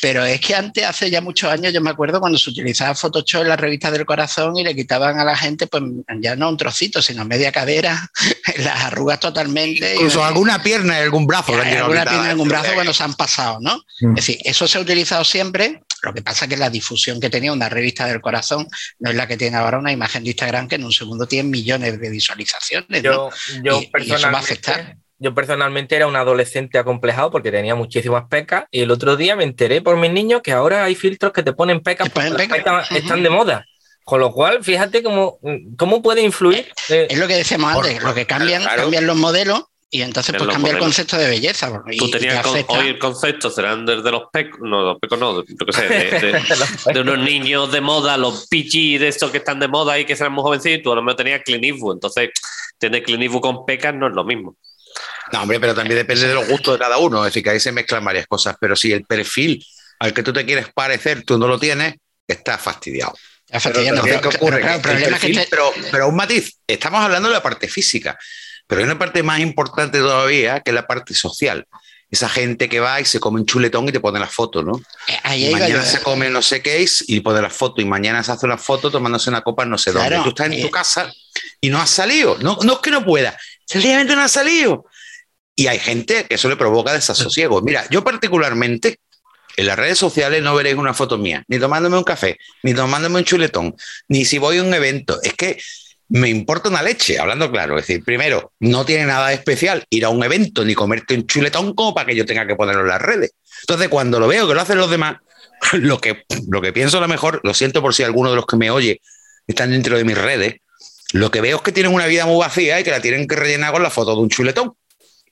Pero 0.00 0.24
es 0.24 0.40
que 0.40 0.54
antes, 0.54 0.84
hace 0.84 1.10
ya 1.10 1.20
muchos 1.20 1.50
años, 1.50 1.72
yo 1.72 1.80
me 1.80 1.90
acuerdo 1.90 2.20
cuando 2.20 2.38
se 2.38 2.50
utilizaba 2.50 2.94
Photoshop 2.94 3.42
en 3.42 3.48
las 3.48 3.60
revistas 3.60 3.92
del 3.92 4.06
corazón 4.06 4.56
y 4.56 4.64
le 4.64 4.74
quitaban 4.74 5.18
a 5.18 5.24
la 5.24 5.36
gente, 5.36 5.66
pues 5.66 5.82
ya 6.20 6.36
no 6.36 6.48
un 6.50 6.56
trocito, 6.56 7.02
sino 7.02 7.24
media 7.24 7.52
cadera, 7.52 8.10
las 8.58 8.84
arrugas 8.84 9.20
totalmente. 9.20 9.92
y- 9.92 9.96
Incluso 9.96 10.24
alguna 10.24 10.62
pierna 10.62 10.98
y 10.98 11.02
algún 11.02 11.26
brazo. 11.26 11.54
alguna 11.54 12.04
pierna 12.04 12.24
en 12.24 12.30
algún 12.30 12.48
brazo 12.48 12.72
cuando 12.74 12.92
se 12.94 13.02
han 13.02 13.14
pasado, 13.14 13.58
¿no? 13.60 13.82
Mm. 14.00 14.10
Es 14.10 14.26
decir, 14.26 14.38
eso 14.44 14.68
se 14.68 14.78
ha 14.78 14.80
utilizado 14.80 15.24
siempre. 15.24 15.82
Lo 16.02 16.14
que 16.14 16.22
pasa 16.22 16.44
es 16.44 16.48
que 16.50 16.56
la 16.56 16.70
difusión 16.70 17.20
que 17.20 17.28
tenía 17.30 17.52
una 17.52 17.68
revista 17.68 18.06
del 18.06 18.20
corazón 18.20 18.68
no 19.00 19.10
es 19.10 19.16
la 19.16 19.26
que 19.26 19.36
tiene 19.36 19.56
ahora 19.56 19.78
una 19.78 19.92
imagen 19.92 20.22
de 20.24 20.30
Instagram 20.30 20.68
que 20.68 20.76
en 20.76 20.84
un 20.84 20.92
segundo 20.92 21.26
tiene 21.26 21.48
millones 21.48 22.00
de 22.00 22.10
visualizaciones. 22.10 23.02
¿no? 23.02 23.30
Yo, 23.30 23.30
yo, 23.62 23.80
y 23.98 24.12
eso 24.12 24.30
va 24.30 24.38
a 24.38 24.40
afectar. 24.40 24.74
personalmente, 24.76 25.02
yo 25.18 25.34
personalmente 25.34 25.96
era 25.96 26.06
un 26.06 26.14
adolescente 26.16 26.78
acomplejado 26.78 27.30
porque 27.32 27.50
tenía 27.50 27.74
muchísimas 27.74 28.24
pecas 28.28 28.64
y 28.70 28.82
el 28.82 28.90
otro 28.92 29.16
día 29.16 29.34
me 29.34 29.44
enteré 29.44 29.82
por 29.82 29.96
mis 29.96 30.12
niños 30.12 30.40
que 30.42 30.52
ahora 30.52 30.84
hay 30.84 30.94
filtros 30.94 31.32
que 31.32 31.42
te 31.42 31.52
ponen 31.52 31.80
pecas 31.82 32.06
Te 32.06 32.10
ponen 32.14 32.30
porque 32.34 32.46
las 32.48 32.86
pecas. 32.88 32.90
están 32.92 33.22
de 33.22 33.30
moda. 33.30 33.64
Con 34.04 34.20
lo 34.20 34.32
cual, 34.32 34.64
fíjate 34.64 35.02
cómo, 35.02 35.38
cómo 35.76 36.00
puede 36.00 36.22
influir. 36.22 36.72
eh, 36.88 37.08
Es 37.10 37.18
lo 37.18 37.26
que 37.26 37.34
decíamos 37.34 37.74
Por- 37.74 37.84
antes, 37.86 38.02
lo 38.02 38.14
que 38.14 38.24
cambian, 38.26 38.62
claro. 38.62 38.82
cambian 38.82 39.06
los 39.06 39.16
modelos 39.16 39.64
y 39.90 40.02
entonces 40.02 40.34
En 40.34 40.38
pues 40.38 40.50
cambia 40.52 40.72
el 40.72 40.78
concepto 40.78 41.16
de 41.16 41.28
belleza. 41.28 41.70
porque- 41.70 41.96
Tú 41.96 42.04
y- 42.06 42.08
y 42.08 42.10
te 42.10 42.18
tenías 42.18 42.42
con- 42.46 42.64
hoy 42.68 42.88
el 42.88 42.98
concepto 42.98 43.50
serán 43.50 43.86
desde 43.86 44.10
los 44.10 44.24
pecos, 44.32 44.60
no, 44.62 44.82
los 44.82 44.98
pecos 44.98 45.18
no, 45.18 45.44
yo 45.46 45.66
qué 45.66 45.72
sé, 45.72 45.88
de, 45.88 46.20
de- 46.20 46.42
de 46.94 47.00
unos 47.00 47.18
niños 47.18 47.72
de 47.72 47.80
moda, 47.80 48.16
los 48.16 48.46
pichis 48.48 49.00
de 49.00 49.08
estos 49.08 49.30
que 49.30 49.38
están 49.38 49.58
de 49.60 49.68
moda 49.68 49.98
y 49.98 50.04
que 50.04 50.14
serán 50.16 50.32
muy 50.32 50.42
jovencitos, 50.42 50.80
y 50.80 50.82
tú 50.82 50.92
a 50.92 50.96
lo 50.96 51.02
mejor 51.02 51.16
tenías 51.16 51.40
Clint 51.44 51.64
Eastwood, 51.64 51.94
entonces 51.96 52.30
tener 52.78 53.02
Clint 53.02 53.22
Eastwood 53.22 53.40
con 53.42 53.64
pecas 53.66 53.94
no 53.94 54.08
es 54.08 54.12
lo 54.14 54.24
mismo. 54.24 54.56
No, 55.32 55.42
hombre, 55.42 55.60
pero 55.60 55.74
también 55.74 55.96
depende 55.98 56.26
de 56.26 56.34
los 56.34 56.48
gustos 56.48 56.74
de 56.74 56.78
cada 56.80 56.96
uno. 56.98 57.18
Es 57.24 57.32
decir, 57.32 57.42
que 57.42 57.50
ahí 57.50 57.60
se 57.60 57.70
mezclan 57.70 58.02
varias 58.04 58.26
cosas. 58.26 58.56
Pero 58.58 58.74
si 58.74 58.92
el 58.92 59.04
perfil 59.04 59.64
al 60.00 60.12
que 60.14 60.22
tú 60.22 60.32
te 60.32 60.44
quieres 60.46 60.68
parecer 60.74 61.22
tú 61.24 61.36
no 61.38 61.46
lo 61.46 61.58
tienes, 61.58 61.94
estás 62.26 62.60
fastidiado. 62.60 63.14
Efectivamente, 63.50 64.00
Pero, 64.08 64.20
pero- 64.20 64.30
¿qué 64.30 64.36
ocurre? 64.36 64.56
pero 64.60 64.62
claro, 64.62 64.76
el 64.76 64.82
Que 64.82 64.88
el 64.88 64.98
problema 65.00 65.16
es 65.16 65.22
que 65.22 65.28
perfil- 65.32 65.46
pero, 65.50 65.72
pero 65.92 66.08
un 66.08 66.16
matiz, 66.16 66.58
estamos 66.66 67.00
hablando 67.02 67.28
de 67.28 67.34
la 67.34 67.42
parte 67.42 67.68
física, 67.68 68.18
pero 68.68 68.80
hay 68.80 68.84
una 68.84 68.98
parte 68.98 69.24
más 69.24 69.40
importante 69.40 69.98
todavía 69.98 70.60
que 70.60 70.70
es 70.70 70.74
la 70.74 70.86
parte 70.86 71.14
social. 71.14 71.66
Esa 72.10 72.28
gente 72.28 72.68
que 72.68 72.80
va 72.80 73.00
y 73.00 73.04
se 73.04 73.18
come 73.18 73.40
un 73.40 73.46
chuletón 73.46 73.88
y 73.88 73.92
te 73.92 74.00
pone 74.00 74.18
la 74.20 74.26
foto, 74.26 74.62
¿no? 74.62 74.80
eh, 75.08 75.18
ahí 75.24 75.50
mañana 75.50 75.84
se 75.84 76.00
come 76.00 76.30
no 76.30 76.40
sé 76.40 76.62
qué 76.62 76.82
es 76.82 77.04
y 77.06 77.20
pone 77.20 77.42
la 77.42 77.50
foto 77.50 77.82
y 77.82 77.84
mañana 77.84 78.22
se 78.22 78.32
hace 78.32 78.46
una 78.46 78.56
foto 78.56 78.90
tomándose 78.90 79.28
una 79.28 79.42
copa 79.42 79.64
no 79.64 79.76
sé 79.76 79.90
dónde. 79.90 80.08
Claro, 80.08 80.22
Tú 80.22 80.28
estás 80.30 80.46
en 80.46 80.52
eh. 80.54 80.62
tu 80.62 80.70
casa 80.70 81.12
y 81.60 81.70
no 81.70 81.78
has 81.80 81.90
salido. 81.90 82.38
No, 82.40 82.58
no 82.62 82.74
es 82.74 82.78
que 82.78 82.90
no 82.90 83.04
pueda, 83.04 83.36
sencillamente 83.66 84.14
no 84.14 84.22
has 84.22 84.32
salido. 84.32 84.86
Y 85.56 85.66
hay 85.66 85.78
gente 85.78 86.24
que 86.24 86.36
eso 86.36 86.48
le 86.48 86.56
provoca 86.56 86.92
desasosiego. 86.92 87.60
Mira, 87.62 87.86
yo 87.90 88.04
particularmente 88.04 89.00
en 89.56 89.66
las 89.66 89.76
redes 89.76 89.98
sociales 89.98 90.40
no 90.42 90.54
veréis 90.54 90.76
una 90.76 90.94
foto 90.94 91.18
mía, 91.18 91.42
ni 91.48 91.58
tomándome 91.58 91.98
un 91.98 92.04
café, 92.04 92.38
ni 92.62 92.74
tomándome 92.74 93.18
un 93.18 93.24
chuletón, 93.24 93.74
ni 94.06 94.24
si 94.24 94.38
voy 94.38 94.58
a 94.58 94.62
un 94.62 94.72
evento. 94.72 95.20
Es 95.20 95.34
que 95.34 95.58
me 96.10 96.28
importa 96.28 96.68
una 96.68 96.82
leche, 96.82 97.18
hablando 97.18 97.50
claro. 97.50 97.78
Es 97.78 97.86
decir, 97.86 98.04
primero, 98.04 98.52
no 98.60 98.84
tiene 98.84 99.04
nada 99.06 99.28
de 99.28 99.34
especial 99.34 99.84
ir 99.90 100.04
a 100.04 100.08
un 100.08 100.22
evento 100.24 100.64
ni 100.64 100.74
comerte 100.74 101.14
un 101.14 101.26
chuletón 101.26 101.74
como 101.74 101.94
para 101.94 102.06
que 102.06 102.14
yo 102.16 102.24
tenga 102.24 102.46
que 102.46 102.56
ponerlo 102.56 102.82
en 102.82 102.88
las 102.88 103.02
redes. 103.02 103.32
Entonces, 103.62 103.88
cuando 103.88 104.18
lo 104.20 104.26
veo 104.28 104.48
que 104.48 104.54
lo 104.54 104.60
hacen 104.60 104.78
los 104.78 104.90
demás, 104.90 105.16
lo 105.74 106.00
que, 106.00 106.24
lo 106.48 106.60
que 106.62 106.72
pienso 106.72 106.98
a 106.98 107.00
lo 107.00 107.08
mejor, 107.08 107.40
lo 107.44 107.52
siento 107.54 107.82
por 107.82 107.94
si 107.94 108.02
alguno 108.04 108.30
de 108.30 108.36
los 108.36 108.46
que 108.46 108.56
me 108.56 108.70
oye 108.70 109.00
están 109.46 109.70
dentro 109.70 109.96
de 109.98 110.04
mis 110.04 110.16
redes, 110.16 110.56
lo 111.12 111.30
que 111.30 111.40
veo 111.40 111.56
es 111.56 111.62
que 111.62 111.72
tienen 111.72 111.92
una 111.92 112.06
vida 112.06 112.26
muy 112.26 112.38
vacía 112.38 112.78
y 112.80 112.84
que 112.84 112.90
la 112.90 113.00
tienen 113.00 113.26
que 113.26 113.34
rellenar 113.36 113.72
con 113.72 113.82
la 113.82 113.90
foto 113.90 114.14
de 114.14 114.20
un 114.22 114.28
chuletón. 114.28 114.72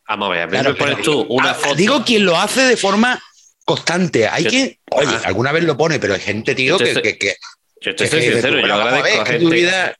Vamos 0.08 0.28
a 0.28 0.30
ver, 0.30 0.48
Claro, 0.48 0.76
pones 0.76 1.02
tú 1.02 1.26
una 1.28 1.50
Ah, 1.50 1.54
foto. 1.54 1.74
Digo 1.74 2.04
quien 2.04 2.24
lo 2.24 2.38
hace 2.38 2.62
de 2.62 2.76
forma 2.76 3.20
constante. 3.64 4.28
Hay 4.28 4.44
Yo- 4.44 4.50
quien, 4.50 4.78
oye, 4.92 5.08
Ah. 5.10 5.22
alguna 5.24 5.52
vez 5.52 5.64
lo 5.64 5.76
pone, 5.76 5.98
pero 5.98 6.14
hay 6.14 6.20
gente, 6.20 6.54
tío, 6.54 6.78
que, 6.78 6.84
estoy- 6.84 7.02
que- 7.02 7.18
que- 7.18 7.36
yo 7.80 7.94
que 7.94 8.04
estoy 8.04 8.20
tú, 8.20 8.26
sincero, 8.32 8.56
yo 8.56 8.62
pero 8.62 8.78
vamos 8.78 8.92
a 8.92 8.96
agradezco 8.96 9.18
ver, 9.18 9.20
a 9.20 9.24
que 9.24 9.38
tu 9.38 9.50
gente. 9.50 9.56
vida- 9.56 9.96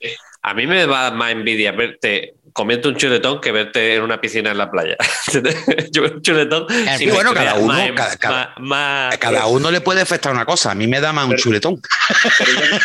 A 0.49 0.55
mí 0.55 0.65
me 0.67 0.87
da 0.87 1.11
más 1.11 1.33
envidia 1.33 1.73
verte 1.73 2.35
comiendo 2.53 2.89
un 2.89 2.97
chuletón 2.97 3.41
que 3.41 3.51
verte 3.53 3.97
en 3.97 4.03
una 4.03 4.19
piscina 4.21 4.53
en 4.53 4.57
la 4.59 4.71
playa. 4.71 4.97
yo 5.93 6.03
veo 6.03 6.13
un 6.15 6.23
chuletón. 6.23 6.67
Sí, 6.97 7.07
me 7.07 7.13
bueno, 7.13 7.35
cada 7.35 7.55
uno, 7.57 7.67
más- 7.75 7.91
cada- 7.95 8.17
cada- 8.17 8.55
más- 8.61 9.19
cada 9.19 9.47
uno 9.49 9.71
le 9.73 9.81
puede 9.81 10.01
afectar 10.01 10.33
una 10.33 10.45
cosa. 10.47 10.71
A 10.71 10.75
mí 10.75 10.87
me 10.87 11.01
da 11.01 11.13
más 11.13 11.25
un 11.25 11.31
Pero- 11.33 11.43
chuletón. 11.43 11.81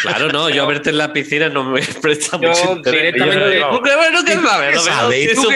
Claro, 0.02 0.30
no, 0.30 0.50
yo 0.50 0.66
verte 0.68 0.90
en 0.90 0.98
la 0.98 1.14
piscina 1.14 1.50
no 1.50 1.64
me 1.64 1.82
presta 2.02 2.38
Yo 2.42 2.50
mucho 2.50 2.76
directamente- 2.92 3.60
Yo- 3.60 3.70
¿Tú 3.70 3.82
qué, 3.84 3.92
tú 4.16 4.26
qué 4.26 4.34
punto. 4.34 4.50
sabes? 4.50 4.76
¿Y 5.32 5.36
tú 5.36 5.44
Yo 5.44 5.50
qué 5.50 5.56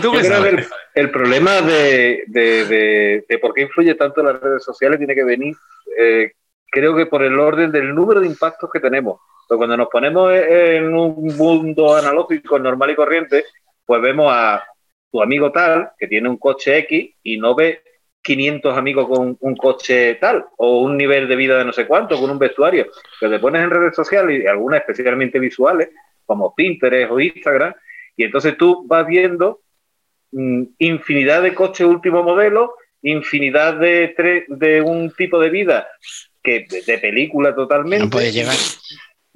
creo 0.00 0.12
que 0.12 0.24
sabes? 0.28 0.52
el, 0.54 0.66
el 0.94 1.10
problema 1.10 1.60
de, 1.60 2.24
de- 2.28 2.64
de- 2.64 3.24
de 3.28 3.38
por 3.38 3.52
qué 3.54 3.62
influye 3.62 3.94
tanto 3.94 4.22
las 4.22 4.40
redes 4.40 4.64
sociales 4.64 4.98
tiene 4.98 5.14
que 5.14 5.24
venir, 5.24 5.54
eh, 6.00 6.32
creo 6.70 6.96
que 6.96 7.06
por 7.06 7.22
el 7.22 7.38
orden 7.38 7.70
del 7.70 7.94
número 7.94 8.20
de 8.20 8.26
impactos 8.26 8.70
que 8.72 8.80
tenemos. 8.80 9.20
Porque 9.48 9.58
cuando 9.58 9.78
nos 9.78 9.88
ponemos 9.88 10.30
en 10.34 10.94
un 10.94 11.36
mundo 11.38 11.96
analógico 11.96 12.58
normal 12.58 12.90
y 12.90 12.94
corriente, 12.94 13.44
pues 13.86 14.02
vemos 14.02 14.30
a 14.30 14.62
tu 15.10 15.22
amigo 15.22 15.50
tal 15.50 15.92
que 15.98 16.06
tiene 16.06 16.28
un 16.28 16.36
coche 16.36 16.76
X 16.78 17.14
y 17.22 17.38
no 17.38 17.54
ve 17.54 17.82
500 18.20 18.76
amigos 18.76 19.08
con 19.08 19.38
un 19.40 19.56
coche 19.56 20.16
tal 20.16 20.44
o 20.58 20.82
un 20.82 20.98
nivel 20.98 21.26
de 21.28 21.36
vida 21.36 21.56
de 21.56 21.64
no 21.64 21.72
sé 21.72 21.86
cuánto, 21.86 22.20
con 22.20 22.30
un 22.30 22.38
vestuario. 22.38 22.88
Que 23.18 23.28
te 23.28 23.38
pones 23.38 23.62
en 23.62 23.70
redes 23.70 23.96
sociales 23.96 24.42
y 24.44 24.46
algunas 24.46 24.80
especialmente 24.80 25.38
visuales, 25.38 25.88
como 26.26 26.54
Pinterest 26.54 27.10
o 27.10 27.18
Instagram, 27.18 27.72
y 28.18 28.24
entonces 28.24 28.54
tú 28.58 28.86
vas 28.86 29.06
viendo 29.06 29.62
mm, 30.32 30.62
infinidad 30.78 31.42
de 31.42 31.54
coches 31.54 31.86
último 31.86 32.22
modelo, 32.22 32.74
infinidad 33.00 33.76
de, 33.76 34.44
de 34.48 34.82
un 34.82 35.10
tipo 35.12 35.40
de 35.40 35.48
vida 35.48 35.88
que 36.42 36.66
de, 36.68 36.82
de 36.82 36.98
película 36.98 37.54
totalmente, 37.54 38.04
No 38.04 38.10
puede 38.10 38.30
llegar. 38.30 38.56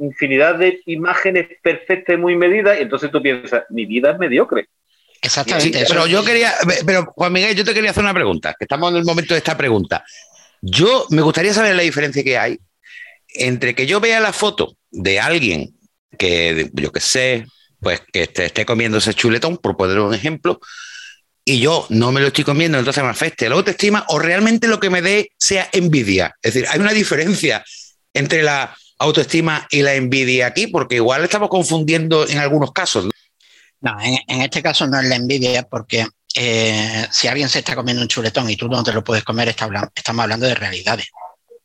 Infinidad 0.02 0.56
de 0.56 0.80
imágenes 0.86 1.46
perfectas 1.62 2.14
y 2.14 2.18
muy 2.18 2.36
medidas, 2.36 2.78
y 2.78 2.82
entonces 2.82 3.10
tú 3.10 3.22
piensas, 3.22 3.64
mi 3.70 3.86
vida 3.86 4.12
es 4.12 4.18
mediocre. 4.18 4.68
Exactamente. 5.20 5.78
Sí, 5.78 5.84
pero 5.88 6.06
yo 6.06 6.24
quería, 6.24 6.52
pero 6.84 7.04
Juan 7.14 7.32
Miguel, 7.32 7.54
yo 7.54 7.64
te 7.64 7.72
quería 7.72 7.90
hacer 7.90 8.02
una 8.02 8.14
pregunta, 8.14 8.54
que 8.58 8.64
estamos 8.64 8.90
en 8.90 8.98
el 8.98 9.04
momento 9.04 9.34
de 9.34 9.38
esta 9.38 9.56
pregunta. 9.56 10.04
Yo 10.60 11.06
me 11.10 11.22
gustaría 11.22 11.54
saber 11.54 11.76
la 11.76 11.82
diferencia 11.82 12.24
que 12.24 12.36
hay 12.36 12.58
entre 13.34 13.74
que 13.74 13.86
yo 13.86 14.00
vea 14.00 14.20
la 14.20 14.32
foto 14.32 14.76
de 14.90 15.20
alguien 15.20 15.74
que, 16.18 16.70
yo 16.72 16.92
qué 16.92 17.00
sé, 17.00 17.46
pues 17.80 18.02
que 18.12 18.24
esté, 18.24 18.46
esté 18.46 18.66
comiendo 18.66 18.98
ese 18.98 19.14
chuletón, 19.14 19.58
por 19.58 19.76
poner 19.76 19.98
un 20.00 20.14
ejemplo, 20.14 20.60
y 21.44 21.60
yo 21.60 21.86
no 21.88 22.12
me 22.12 22.20
lo 22.20 22.28
estoy 22.28 22.44
comiendo, 22.44 22.78
entonces 22.78 23.02
me 23.02 23.10
afecte 23.10 23.48
la 23.48 23.56
autoestima, 23.56 24.04
o 24.08 24.18
realmente 24.18 24.68
lo 24.68 24.78
que 24.78 24.90
me 24.90 25.02
dé 25.02 25.30
sea 25.38 25.68
envidia. 25.72 26.36
Es 26.42 26.54
decir, 26.54 26.68
hay 26.70 26.78
una 26.78 26.92
diferencia 26.92 27.64
entre 28.12 28.42
la 28.42 28.76
autoestima 29.02 29.66
y 29.70 29.82
la 29.82 29.94
envidia 29.94 30.46
aquí, 30.46 30.68
porque 30.68 30.96
igual 30.96 31.24
estamos 31.24 31.48
confundiendo 31.48 32.26
en 32.26 32.38
algunos 32.38 32.72
casos. 32.72 33.06
¿no? 33.80 33.96
En, 34.00 34.40
este 34.40 34.62
caso 34.62 34.86
no 34.86 35.00
es 35.00 35.06
la 35.06 35.16
envidia, 35.16 35.64
porque 35.64 36.06
eh, 36.34 37.06
si 37.10 37.28
alguien 37.28 37.48
se 37.48 37.58
está 37.58 37.74
comiendo 37.74 38.02
un 38.02 38.08
chuletón 38.08 38.48
y 38.48 38.56
tú 38.56 38.68
no 38.68 38.82
te 38.82 38.92
lo 38.92 39.02
puedes 39.02 39.24
comer, 39.24 39.48
está 39.48 39.68
estamos 39.94 40.22
hablando 40.22 40.46
de 40.46 40.54
realidades. 40.54 41.08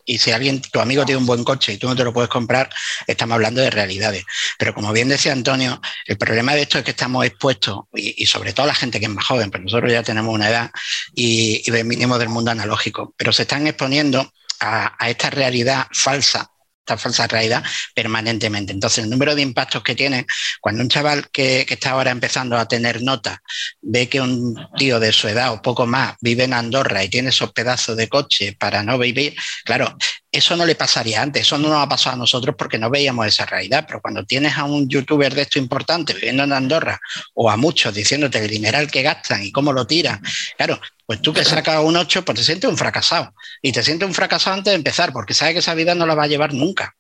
Y 0.09 0.19
si 0.19 0.31
alguien, 0.31 0.61
tu 0.61 0.79
amigo 0.79 1.05
tiene 1.05 1.19
un 1.19 1.25
buen 1.25 1.43
coche 1.43 1.73
y 1.73 1.77
tú 1.77 1.87
no 1.87 1.95
te 1.95 2.05
lo 2.05 2.13
puedes 2.13 2.29
comprar, 2.29 2.69
estamos 3.07 3.35
hablando 3.35 3.61
de 3.61 3.69
realidades. 3.69 4.23
Pero 4.57 4.73
como 4.73 4.93
bien 4.93 5.09
decía 5.09 5.33
Antonio, 5.33 5.81
el 6.05 6.17
problema 6.17 6.55
de 6.55 6.61
esto 6.61 6.77
es 6.77 6.85
que 6.85 6.91
estamos 6.91 7.25
expuestos, 7.25 7.81
y, 7.93 8.25
sobre 8.25 8.53
todo 8.53 8.65
la 8.67 8.73
gente 8.73 8.99
que 8.99 9.05
es 9.07 9.11
más 9.11 9.25
joven, 9.25 9.51
pues 9.51 9.63
nosotros 9.63 9.91
ya 9.91 10.03
tenemos 10.03 10.33
una 10.33 10.49
edad 10.49 10.71
y, 11.13 11.69
venimos 11.69 12.19
del 12.19 12.29
mundo 12.29 12.51
analógico, 12.51 13.13
pero 13.17 13.33
se 13.33 13.41
están 13.41 13.67
exponiendo 13.67 14.31
a 14.59 15.09
esta 15.09 15.29
realidad 15.29 15.87
falsa, 15.91 16.49
esta 16.87 16.97
falsa 16.97 17.27
realidad 17.27 17.63
permanentemente. 17.93 18.71
Entonces, 18.71 19.03
el 19.03 19.09
número 19.09 19.35
de 19.35 19.41
impactos 19.41 19.83
que 19.83 19.93
tiene, 19.93 20.25
cuando 20.61 20.81
un 20.81 20.89
chaval 20.89 21.29
que, 21.31 21.65
que 21.67 21.73
está 21.73 21.91
ahora 21.91 22.11
empezando 22.11 22.57
a 22.57 22.67
tener 22.67 23.01
nota 23.01 23.41
ve 23.81 24.07
que 24.07 24.21
un 24.21 24.55
tío 24.77 24.99
de 24.99 25.11
su 25.11 25.27
edad 25.27 25.51
o 25.51 25.61
poco 25.61 25.85
más 25.85 26.15
vive 26.21 26.45
en 26.45 26.53
Andorra 26.53 27.03
y 27.03 27.09
tiene 27.09 27.29
esos 27.29 27.51
pedazos 27.51 27.97
de 27.97 28.07
coche 28.07 28.55
para 28.57 28.83
no 28.83 28.97
vivir, 28.97 29.35
claro, 29.65 29.97
eso 30.31 30.55
no 30.55 30.65
le 30.65 30.75
pasaría 30.75 31.21
antes, 31.21 31.43
eso 31.43 31.57
no 31.57 31.69
nos 31.69 31.83
ha 31.83 31.89
pasado 31.89 32.15
a 32.15 32.19
nosotros 32.19 32.55
porque 32.57 32.77
no 32.77 32.89
veíamos 32.89 33.27
esa 33.27 33.45
realidad, 33.45 33.85
pero 33.87 34.01
cuando 34.01 34.25
tienes 34.25 34.57
a 34.57 34.65
un 34.65 34.87
youtuber 34.89 35.33
de 35.33 35.43
esto 35.43 35.59
importante 35.59 36.13
viviendo 36.13 36.43
en 36.43 36.53
Andorra 36.53 36.99
o 37.33 37.49
a 37.49 37.57
muchos 37.57 37.93
diciéndote 37.93 38.39
el 38.39 38.49
dineral 38.49 38.91
que 38.91 39.01
gastan 39.01 39.43
y 39.43 39.51
cómo 39.51 39.71
lo 39.71 39.87
tiran, 39.87 40.21
claro, 40.57 40.79
pues 41.07 41.21
tú 41.21 41.31
que 41.31 41.45
sacas 41.45 41.79
un 41.81 41.95
8, 41.95 42.25
pues 42.25 42.39
te 42.39 42.43
sientes 42.43 42.69
un 42.69 42.75
fracasado. 42.75 43.33
Y 43.61 43.71
te 43.71 43.81
sientes 43.81 44.05
un 44.05 44.13
fracasado 44.13 44.57
antes 44.57 44.71
de 44.71 44.75
empezar, 44.75 45.13
porque 45.13 45.33
sabes 45.33 45.53
que 45.53 45.59
esa 45.59 45.73
vida 45.73 45.95
no 45.95 46.05
la 46.05 46.15
va 46.15 46.23
a 46.23 46.27
llevar 46.27 46.53
nunca. 46.53 46.95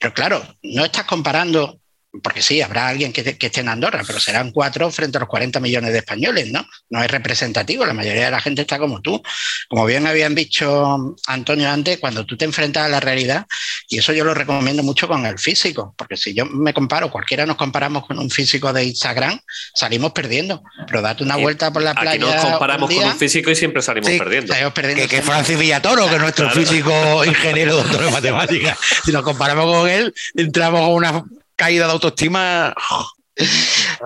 Pero 0.00 0.14
claro, 0.14 0.42
no 0.62 0.86
estás 0.86 1.04
comparando, 1.04 1.78
porque 2.22 2.42
sí, 2.42 2.60
habrá 2.60 2.88
alguien 2.88 3.12
que, 3.12 3.38
que 3.38 3.46
esté 3.46 3.60
en 3.60 3.68
Andorra, 3.68 4.02
pero 4.06 4.20
serán 4.20 4.50
cuatro 4.50 4.90
frente 4.90 5.16
a 5.16 5.20
los 5.20 5.28
40 5.28 5.60
millones 5.60 5.92
de 5.92 5.98
españoles, 6.00 6.50
¿no? 6.52 6.66
No 6.90 7.02
es 7.02 7.10
representativo, 7.10 7.86
la 7.86 7.94
mayoría 7.94 8.26
de 8.26 8.30
la 8.30 8.40
gente 8.40 8.62
está 8.62 8.78
como 8.78 9.00
tú. 9.00 9.22
Como 9.68 9.86
bien 9.86 10.06
habían 10.06 10.34
dicho 10.34 11.16
Antonio 11.26 11.70
antes, 11.70 11.98
cuando 11.98 12.26
tú 12.26 12.36
te 12.36 12.44
enfrentas 12.44 12.84
a 12.84 12.88
la 12.88 13.00
realidad, 13.00 13.46
y 13.88 13.98
eso 13.98 14.12
yo 14.12 14.24
lo 14.24 14.34
recomiendo 14.34 14.82
mucho 14.82 15.08
con 15.08 15.24
el 15.24 15.38
físico, 15.38 15.94
porque 15.96 16.16
si 16.16 16.34
yo 16.34 16.44
me 16.46 16.74
comparo, 16.74 17.10
cualquiera 17.10 17.46
nos 17.46 17.56
comparamos 17.56 18.06
con 18.06 18.18
un 18.18 18.30
físico 18.30 18.72
de 18.72 18.84
Instagram, 18.84 19.40
salimos 19.74 20.12
perdiendo. 20.12 20.62
Pero 20.86 21.00
date 21.00 21.22
una 21.24 21.34
Aquí- 21.34 21.42
vuelta 21.44 21.72
por 21.72 21.82
la 21.82 21.92
Aquí 21.92 22.00
playa. 22.02 22.18
nos 22.20 22.44
comparamos 22.44 22.90
un 22.90 22.94
con 22.96 23.04
día, 23.04 23.12
un 23.14 23.18
físico 23.18 23.50
y 23.50 23.56
siempre 23.56 23.80
salimos 23.82 24.10
Sí, 24.10 24.18
perdiendo. 24.18 24.52
salimos 24.52 24.72
perdiendo. 24.74 25.02
Que, 25.02 25.08
que 25.08 25.22
Francis 25.22 25.58
Villatoro, 25.58 26.06
que 26.08 26.14
es 26.16 26.20
nuestro 26.20 26.46
Claro. 26.50 26.60
físico 26.60 27.24
ingeniero 27.24 27.76
doctor 27.76 28.04
en 28.04 28.12
matemáticas. 28.12 28.78
Si 29.04 29.12
nos 29.12 29.22
comparamos 29.22 29.64
con 29.64 29.88
él, 29.88 30.12
entramos 30.34 30.80
con 30.82 30.90
una 30.94 31.24
caída 31.62 31.86
de 31.86 31.92
autoestima. 31.92 32.74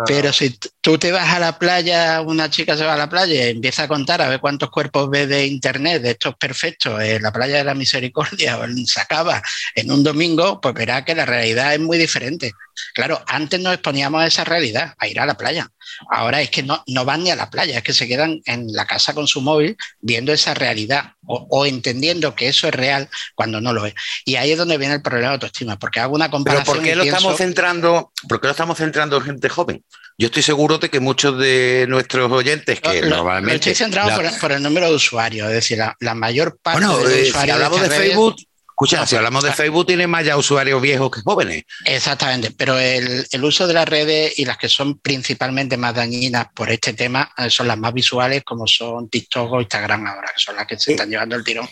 Pero 0.06 0.30
si 0.32 0.58
tú 0.86 0.98
te 0.98 1.10
vas 1.10 1.34
a 1.34 1.40
la 1.40 1.58
playa, 1.58 2.20
una 2.20 2.48
chica 2.48 2.76
se 2.76 2.84
va 2.84 2.94
a 2.94 2.96
la 2.96 3.08
playa 3.08 3.48
y 3.48 3.50
empieza 3.50 3.82
a 3.82 3.88
contar 3.88 4.22
a 4.22 4.28
ver 4.28 4.38
cuántos 4.38 4.70
cuerpos 4.70 5.10
ve 5.10 5.26
de 5.26 5.44
internet 5.44 6.00
de 6.00 6.12
estos 6.12 6.36
perfectos 6.36 7.02
en 7.02 7.24
la 7.24 7.32
playa 7.32 7.56
de 7.56 7.64
la 7.64 7.74
Misericordia 7.74 8.56
o 8.60 8.64
en 8.64 8.86
Sacaba 8.86 9.42
en 9.74 9.90
un 9.90 10.04
domingo, 10.04 10.60
pues 10.60 10.74
verá 10.74 11.04
que 11.04 11.16
la 11.16 11.26
realidad 11.26 11.74
es 11.74 11.80
muy 11.80 11.98
diferente. 11.98 12.52
Claro, 12.94 13.20
antes 13.26 13.58
nos 13.58 13.74
exponíamos 13.74 14.22
a 14.22 14.26
esa 14.28 14.44
realidad, 14.44 14.94
a 14.98 15.08
ir 15.08 15.18
a 15.18 15.26
la 15.26 15.34
playa. 15.36 15.66
Ahora 16.08 16.40
es 16.40 16.50
que 16.50 16.62
no, 16.62 16.84
no 16.86 17.04
van 17.04 17.24
ni 17.24 17.32
a 17.32 17.36
la 17.36 17.50
playa, 17.50 17.78
es 17.78 17.82
que 17.82 17.92
se 17.92 18.06
quedan 18.06 18.40
en 18.44 18.68
la 18.72 18.86
casa 18.86 19.12
con 19.12 19.26
su 19.26 19.40
móvil 19.40 19.76
viendo 20.00 20.32
esa 20.32 20.54
realidad 20.54 21.14
o, 21.26 21.48
o 21.50 21.66
entendiendo 21.66 22.36
que 22.36 22.46
eso 22.46 22.68
es 22.68 22.74
real 22.74 23.08
cuando 23.34 23.60
no 23.60 23.72
lo 23.72 23.86
es. 23.86 23.94
Y 24.24 24.36
ahí 24.36 24.52
es 24.52 24.58
donde 24.58 24.78
viene 24.78 24.94
el 24.94 25.02
problema 25.02 25.30
de 25.30 25.34
autoestima, 25.34 25.80
porque 25.80 25.98
hago 25.98 26.14
una 26.14 26.26
Pero 26.26 26.30
comparación. 26.30 26.76
¿por 26.76 26.84
qué 26.84 26.94
lo 26.94 27.02
pienso- 27.02 27.16
estamos 27.18 27.38
centrando? 27.38 28.12
¿Por 28.28 28.40
qué 28.40 28.46
lo 28.46 28.50
estamos 28.52 28.78
centrando 28.78 29.16
en 29.16 29.22
gente 29.24 29.48
joven? 29.48 29.84
Yo 30.18 30.26
estoy 30.26 30.42
seguro 30.42 30.78
de 30.78 30.88
que 30.88 30.98
muchos 31.00 31.38
de 31.38 31.84
nuestros 31.88 32.30
oyentes 32.32 32.80
que 32.80 33.02
Lo- 33.02 33.16
normalmente. 33.16 33.50
lo 33.52 33.56
estoy 33.56 33.74
centrado 33.74 34.08
la- 34.22 34.30
por, 34.30 34.40
por 34.40 34.52
el 34.52 34.62
número 34.62 34.88
de 34.88 34.94
usuarios, 34.94 35.48
es 35.48 35.54
decir, 35.54 35.78
la, 35.78 35.94
la 36.00 36.14
mayor 36.14 36.58
parte 36.62 36.80
bueno, 36.80 36.96
de 36.98 37.04
los 37.04 37.12
eh, 37.12 37.22
si 37.24 37.28
usuarios 37.30 37.54
hablamos 37.54 37.80
de 37.80 37.86
estas 37.86 37.98
redes- 37.98 38.08
Facebook, 38.12 38.36
Escucha, 38.78 39.06
si 39.06 39.16
hablamos 39.16 39.42
de 39.42 39.52
Facebook, 39.54 39.86
tiene 39.86 40.06
más 40.06 40.22
ya 40.22 40.36
usuarios 40.36 40.82
viejos 40.82 41.10
que 41.10 41.22
jóvenes. 41.22 41.62
Exactamente, 41.86 42.50
pero 42.50 42.78
el, 42.78 43.26
uso 43.42 43.66
de 43.66 43.72
las 43.72 43.88
redes 43.88 44.38
y 44.38 44.44
las 44.44 44.58
que 44.58 44.68
son 44.68 44.98
principalmente 44.98 45.78
más 45.78 45.94
dañinas 45.94 46.48
por 46.54 46.70
este 46.70 46.92
tema 46.92 47.32
eh, 47.38 47.48
son 47.48 47.68
las 47.68 47.78
más 47.78 47.94
visuales, 47.94 48.42
como 48.44 48.66
son 48.66 49.08
TikTok 49.08 49.50
o 49.50 49.60
Instagram 49.62 50.06
ahora, 50.06 50.30
que 50.34 50.38
son 50.42 50.56
las 50.56 50.66
que 50.66 50.78
se 50.78 50.90
están 50.90 51.08
llevando 51.08 51.36
el 51.36 51.42
tirón 51.42 51.66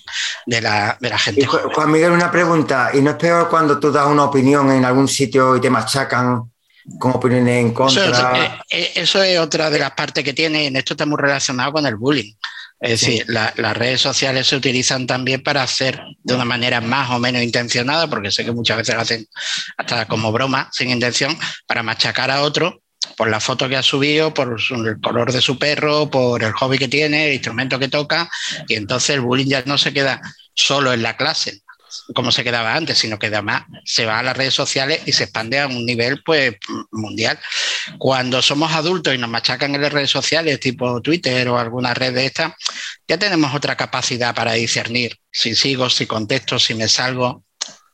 de 0.46 0.62
la, 0.62 0.96
de 0.98 1.11
la 1.11 1.18
gente. 1.18 1.44
Juan 1.44 1.92
Miguel, 1.92 2.11
una 2.12 2.30
pregunta. 2.30 2.90
¿Y 2.94 3.02
no 3.02 3.11
es 3.11 3.16
peor 3.16 3.50
cuando 3.50 3.78
tú 3.78 3.92
das 3.92 4.07
una 4.07 4.24
opinión 4.24 4.72
en 4.72 4.87
algún 4.87 5.07
sitio 5.07 5.57
y 5.57 5.61
te 5.61 5.68
machacan 5.68 6.50
con 6.99 7.12
opiniones 7.12 7.61
en 7.61 7.73
contra? 7.73 8.05
Eso 8.05 8.35
es, 8.35 8.40
eh, 8.40 8.51
eh, 8.70 8.92
eso 8.97 9.23
es 9.23 9.38
otra 9.38 9.70
de 9.70 9.79
las 9.79 9.92
partes 9.92 10.25
que 10.25 10.33
tiene, 10.33 10.66
en 10.66 10.77
esto 10.77 10.94
está 10.94 11.07
muy 11.07 11.18
relacionado 11.18 11.73
con 11.73 11.87
el 11.87 11.97
bullying. 11.97 12.35
Es 12.81 13.01
decir, 13.01 13.25
las 13.29 13.77
redes 13.79 14.03
sociales 14.03 14.47
se 14.47 14.57
utilizan 14.57 15.07
también 15.07 15.42
para 15.42 15.62
hacer 15.62 16.03
de 16.23 16.35
una 16.35 16.44
manera 16.44 16.83
más 16.83 17.11
o 17.12 17.18
menos 17.18 17.42
intencionada, 17.42 18.09
porque 18.09 18.31
sé 18.31 18.44
que 18.44 18.53
muchas 18.53 18.77
veces 18.77 18.94
lo 18.94 19.01
hacen 19.01 19.27
hasta 19.79 20.07
como 20.07 20.33
broma, 20.33 20.68
sin 20.70 20.90
intención, 20.90 21.35
para 21.66 21.83
machacar 21.83 22.31
a 22.31 22.42
otro 22.42 22.83
por 23.16 23.31
la 23.31 23.40
foto 23.40 23.68
que 23.68 23.77
ha 23.77 23.83
subido, 23.83 24.35
por 24.35 24.57
el 24.70 25.01
color 25.01 25.33
de 25.33 25.40
su 25.40 25.59
perro, 25.59 26.11
por 26.11 26.42
el 26.42 26.53
hobby 26.53 26.79
que 26.79 26.88
tiene, 26.88 27.29
el 27.29 27.35
instrumento 27.35 27.79
que 27.79 27.88
toca, 27.88 28.29
y 28.68 28.75
entonces 28.75 29.11
el 29.11 29.20
bullying 29.20 29.47
ya 29.47 29.62
no 29.66 29.79
se 29.79 29.92
queda 29.92 30.20
solo 30.55 30.92
en 30.92 31.03
la 31.03 31.16
clase, 31.16 31.62
como 32.12 32.31
se 32.31 32.45
quedaba 32.45 32.75
antes, 32.75 32.99
sino 32.99 33.19
que 33.19 33.29
además 33.29 33.64
se 33.85 34.05
va 34.05 34.19
a 34.19 34.23
las 34.23 34.37
redes 34.37 34.55
sociales 34.55 35.03
y 35.07 35.12
se 35.12 35.25
expande 35.25 35.61
a 35.61 35.67
un 35.67 35.87
nivel 35.87 36.23
pues 36.25 36.57
mundial. 36.90 37.38
Cuando 37.99 38.43
somos 38.43 38.73
adultos 38.73 39.14
y 39.14 39.19
nos 39.19 39.31
machacan 39.31 39.75
en 39.75 39.83
las 39.83 39.93
redes 39.93 40.11
sociales, 40.11 40.61
tipo 40.61 41.01
Twitter 41.01 41.49
o 41.49 41.59
alguna 41.59 41.95
red 41.95 42.14
de 42.14 42.27
estas, 42.27 42.53
ya 43.09 43.19
tenemos 43.19 43.55
otra 43.55 43.77
capacidad 43.77 44.35
para 44.35 44.53
discernir 44.53 45.19
si 45.31 45.55
sigo, 45.55 45.88
si 45.88 46.07
contesto, 46.07 46.59
si 46.59 46.75
me 46.75 46.88
salgo. 46.88 47.45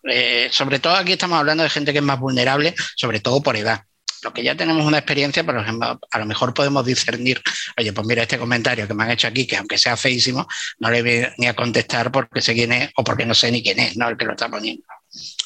Eh, 0.05 0.49
sobre 0.51 0.79
todo 0.79 0.94
aquí 0.94 1.12
estamos 1.12 1.38
hablando 1.38 1.62
de 1.62 1.70
gente 1.70 1.92
que 1.92 1.99
es 1.99 2.05
más 2.05 2.18
vulnerable, 2.18 2.75
sobre 2.96 3.20
todo 3.20 3.42
por 3.42 3.57
edad 3.57 3.85
lo 4.22 4.33
que 4.33 4.42
ya 4.42 4.54
tenemos 4.54 4.85
una 4.85 4.98
experiencia, 4.98 5.44
por 5.44 5.56
ejemplo, 5.56 5.98
a 6.11 6.18
lo 6.18 6.26
mejor 6.26 6.54
podemos 6.54 6.85
discernir, 6.85 7.40
oye, 7.78 7.92
pues 7.92 8.06
mira 8.06 8.22
este 8.22 8.38
comentario 8.38 8.87
que 8.87 8.94
me 8.94 9.04
han 9.04 9.11
hecho 9.11 9.28
aquí, 9.28 9.46
que 9.46 9.56
aunque 9.56 9.78
sea 9.78 9.96
feísimo, 9.96 10.46
no 10.78 10.90
le 10.90 11.02
voy 11.02 11.26
ni 11.38 11.46
a 11.46 11.54
contestar 11.54 12.11
porque 12.11 12.40
sé 12.40 12.54
quién 12.54 12.72
es 12.72 12.90
o 12.96 13.04
porque 13.04 13.26
no 13.26 13.35
sé 13.35 13.50
ni 13.50 13.62
quién 13.62 13.78
es, 13.78 13.96
¿no? 13.96 14.09
El 14.09 14.16
que 14.16 14.24
lo 14.24 14.33
está 14.33 14.48
poniendo. 14.48 14.85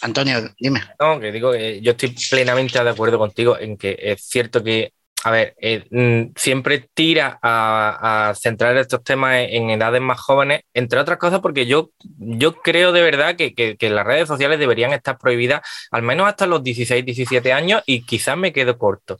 Antonio, 0.03 0.55
dime. 0.59 0.83
No, 1.01 1.19
que 1.19 1.33
digo, 1.33 1.55
yo 1.55 1.93
estoy 1.93 2.15
plenamente 2.31 2.83
de 2.83 2.91
acuerdo 2.91 3.19
contigo 3.19 3.59
en 3.59 3.77
que 3.77 3.97
es 3.99 4.23
cierto 4.23 4.63
que 4.63 4.93
a 5.25 5.31
ver, 5.31 5.55
eh, 5.59 5.87
mm, 5.91 6.35
siempre 6.37 6.91
tira 6.93 7.39
a, 7.43 8.35
centrar 8.37 8.77
estos 8.77 9.03
temas 9.03 9.37
en, 9.49 9.71
edades 9.71 10.03
más 10.03 10.21
jóvenes, 10.21 10.63
entre 10.75 11.01
otras 11.01 11.17
cosas 11.19 11.41
porque 11.41 11.65
yo, 11.65 11.93
yo 12.19 12.61
creo 12.61 12.93
de 12.93 13.01
verdad 13.01 13.35
que, 13.35 13.77
las 13.81 14.07
redes 14.07 14.29
sociales 14.29 14.59
deberían 14.59 14.93
estar 14.93 15.17
prohibidas 15.17 15.63
al 15.91 16.03
menos 16.03 16.29
hasta 16.29 16.47
los 16.47 16.63
16, 16.63 17.07
17 17.07 17.55
años 17.55 17.83
y 17.87 18.05
quizás 18.05 18.37
me 18.37 18.53
quedo 18.53 18.77
corto. 18.77 19.19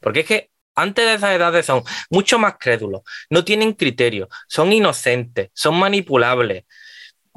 Porque 0.00 0.20
es 0.20 0.26
que 0.26 0.50
antes 0.74 1.04
de 1.04 1.14
esas 1.14 1.36
edades 1.36 1.66
son 1.66 1.82
mucho 2.08 2.38
más 2.38 2.54
crédulos, 2.58 3.02
no 3.28 3.44
tienen 3.44 3.74
criterio, 3.74 4.28
son 4.48 4.72
inocentes, 4.72 5.50
son 5.52 5.78
manipulables, 5.78 6.64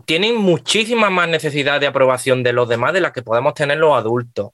tienen 0.06 0.38
muchísima 0.38 1.10
más 1.10 1.28
necesidad 1.28 1.82
de 1.82 1.88
aprobación 1.88 2.44
de 2.44 2.54
los 2.54 2.70
demás 2.70 2.94
de 2.94 3.02
la 3.02 3.12
que 3.12 3.24
podemos 3.24 3.54
tener 3.56 3.78
los 3.78 3.94
adultos. 3.94 4.52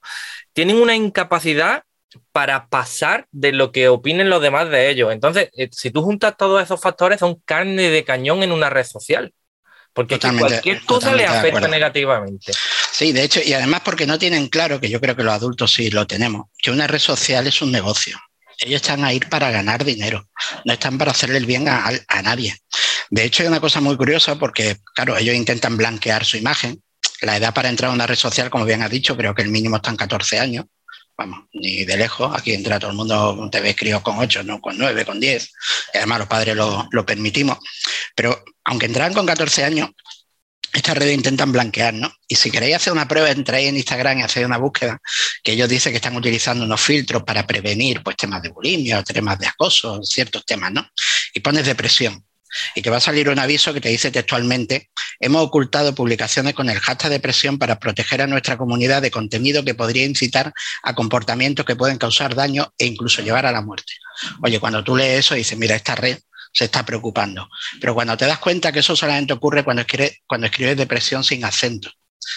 Tienen 0.52 0.82
una 0.82 0.96
incapacidad 0.96 1.84
para 2.32 2.68
pasar 2.68 3.26
de 3.30 3.52
lo 3.52 3.72
que 3.72 3.88
opinen 3.88 4.30
los 4.30 4.42
demás 4.42 4.68
de 4.70 4.90
ellos. 4.90 5.12
Entonces, 5.12 5.50
eh, 5.56 5.68
si 5.72 5.90
tú 5.90 6.02
juntas 6.02 6.34
todos 6.36 6.62
esos 6.62 6.80
factores, 6.80 7.20
son 7.20 7.40
carne 7.44 7.90
de 7.90 8.04
cañón 8.04 8.42
en 8.42 8.52
una 8.52 8.70
red 8.70 8.84
social. 8.84 9.32
Porque 9.92 10.18
cualquier 10.18 10.82
cosa 10.84 11.14
le 11.14 11.26
afecta 11.26 11.68
negativamente. 11.68 12.52
Sí, 12.90 13.12
de 13.12 13.24
hecho, 13.24 13.40
y 13.44 13.52
además 13.52 13.82
porque 13.84 14.06
no 14.06 14.18
tienen 14.18 14.48
claro, 14.48 14.80
que 14.80 14.88
yo 14.88 15.00
creo 15.00 15.14
que 15.14 15.22
los 15.22 15.34
adultos 15.34 15.72
sí 15.72 15.90
lo 15.90 16.06
tenemos, 16.06 16.46
que 16.62 16.70
una 16.70 16.86
red 16.86 16.98
social 16.98 17.46
es 17.46 17.60
un 17.60 17.70
negocio. 17.70 18.18
Ellos 18.58 18.80
están 18.80 19.04
a 19.04 19.12
ir 19.12 19.28
para 19.28 19.50
ganar 19.50 19.84
dinero, 19.84 20.28
no 20.64 20.72
están 20.72 20.96
para 20.96 21.10
hacerle 21.10 21.38
el 21.38 21.46
bien 21.46 21.68
a, 21.68 21.90
a 22.08 22.22
nadie. 22.22 22.56
De 23.10 23.24
hecho, 23.24 23.42
hay 23.42 23.48
una 23.48 23.60
cosa 23.60 23.80
muy 23.82 23.96
curiosa 23.96 24.38
porque, 24.38 24.78
claro, 24.94 25.16
ellos 25.16 25.34
intentan 25.34 25.76
blanquear 25.76 26.24
su 26.24 26.38
imagen. 26.38 26.82
La 27.20 27.36
edad 27.36 27.52
para 27.52 27.68
entrar 27.68 27.90
a 27.90 27.94
una 27.94 28.06
red 28.06 28.16
social, 28.16 28.48
como 28.48 28.64
bien 28.64 28.82
ha 28.82 28.88
dicho, 28.88 29.16
creo 29.16 29.34
que 29.34 29.42
el 29.42 29.48
mínimo 29.48 29.76
está 29.76 29.90
en 29.90 29.96
14 29.96 30.38
años 30.38 30.64
vamos, 31.16 31.46
ni 31.52 31.84
de 31.84 31.96
lejos. 31.96 32.34
Aquí 32.34 32.52
entra 32.52 32.78
todo 32.78 32.90
el 32.90 32.96
mundo, 32.96 33.48
te 33.50 33.60
ves 33.60 33.76
críos 33.76 34.02
con 34.02 34.18
8, 34.18 34.42
no 34.44 34.60
con 34.60 34.76
9, 34.78 35.04
con 35.04 35.20
10. 35.20 35.52
Y 35.94 35.98
además 35.98 36.20
los 36.20 36.28
padres 36.28 36.56
lo, 36.56 37.06
permitimos. 37.06 37.58
Pero 38.14 38.44
aunque 38.64 38.86
entraran 38.86 39.14
con 39.14 39.26
14 39.26 39.64
años, 39.64 39.90
estas 40.72 40.96
redes 40.96 41.14
intentan 41.14 41.52
blanquear, 41.52 41.92
¿no? 41.92 42.10
Y 42.26 42.36
si 42.36 42.50
queréis 42.50 42.76
hacer 42.76 42.92
una 42.94 43.06
prueba, 43.06 43.30
entráis 43.30 43.68
en 43.68 43.76
Instagram 43.76 44.20
y 44.20 44.22
hacéis 44.22 44.46
una 44.46 44.56
búsqueda, 44.56 45.00
que 45.42 45.52
ellos 45.52 45.68
dicen 45.68 45.92
que 45.92 45.98
están 45.98 46.16
utilizando 46.16 46.64
unos 46.64 46.80
filtros 46.80 47.22
para 47.24 47.46
prevenir 47.46 48.02
pues, 48.02 48.16
temas 48.16 48.42
de 48.42 48.48
bulimia, 48.48 49.02
temas 49.02 49.38
de 49.38 49.48
acoso, 49.48 50.02
ciertos 50.02 50.46
temas, 50.46 50.72
¿no? 50.72 50.88
Y 51.34 51.40
pones 51.40 51.66
depresión 51.66 52.24
y 52.74 52.82
que 52.82 52.90
va 52.90 52.98
a 52.98 53.00
salir 53.00 53.28
un 53.28 53.38
aviso 53.38 53.72
que 53.72 53.80
te 53.80 53.88
dice 53.88 54.10
textualmente, 54.10 54.90
hemos 55.20 55.42
ocultado 55.42 55.94
publicaciones 55.94 56.54
con 56.54 56.68
el 56.70 56.78
hashtag 56.78 57.10
depresión 57.10 57.58
para 57.58 57.78
proteger 57.78 58.22
a 58.22 58.26
nuestra 58.26 58.56
comunidad 58.56 59.02
de 59.02 59.10
contenido 59.10 59.64
que 59.64 59.74
podría 59.74 60.04
incitar 60.04 60.52
a 60.82 60.94
comportamientos 60.94 61.64
que 61.64 61.76
pueden 61.76 61.98
causar 61.98 62.34
daño 62.34 62.72
e 62.78 62.86
incluso 62.86 63.22
llevar 63.22 63.46
a 63.46 63.52
la 63.52 63.62
muerte. 63.62 63.92
Oye, 64.42 64.60
cuando 64.60 64.82
tú 64.84 64.96
lees 64.96 65.20
eso 65.20 65.34
dices, 65.34 65.58
mira, 65.58 65.76
esta 65.76 65.94
red 65.94 66.18
se 66.52 66.64
está 66.64 66.84
preocupando. 66.84 67.48
Pero 67.80 67.94
cuando 67.94 68.16
te 68.16 68.26
das 68.26 68.38
cuenta 68.38 68.72
que 68.72 68.80
eso 68.80 68.94
solamente 68.94 69.32
ocurre 69.32 69.64
cuando 69.64 69.82
escribes, 69.82 70.18
cuando 70.26 70.46
escribes 70.46 70.76
depresión 70.76 71.24
sin 71.24 71.44
acento. 71.44 71.90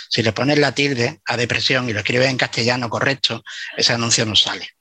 Si 0.10 0.24
le 0.24 0.34
pones 0.34 0.58
la 0.58 0.74
tilde 0.74 1.22
a 1.26 1.38
depresión 1.38 1.90
y 1.90 1.94
lo 1.94 2.00
escribes 2.00 2.30
en 2.30 2.38
castellano 2.38 2.90
correcto, 2.90 3.44
ese 3.78 3.94
anuncio 3.94 4.26
no 4.26 4.36
sale 4.36 4.75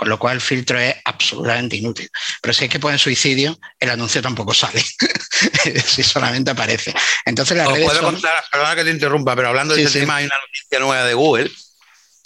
con 0.00 0.08
lo 0.08 0.18
cual 0.18 0.36
el 0.36 0.40
filtro 0.40 0.80
es 0.80 0.96
absolutamente 1.04 1.76
inútil. 1.76 2.08
Pero 2.40 2.54
si 2.54 2.64
es 2.64 2.70
que 2.70 2.78
ponen 2.78 2.98
suicidio, 2.98 3.58
el 3.78 3.90
anuncio 3.90 4.22
tampoco 4.22 4.54
sale, 4.54 4.82
si 5.84 6.02
solamente 6.02 6.52
aparece. 6.52 6.94
Entonces 7.26 7.54
las 7.54 7.68
redes 7.68 7.84
puedo 7.84 8.04
contar, 8.04 8.42
perdona 8.50 8.76
que 8.76 8.84
te 8.84 8.92
interrumpa, 8.92 9.36
pero 9.36 9.48
hablando 9.48 9.74
de 9.74 9.82
este 9.82 10.00
tema, 10.00 10.16
hay 10.16 10.24
una 10.24 10.36
noticia 10.38 10.78
nueva 10.78 11.04
de 11.04 11.12
Google 11.12 11.50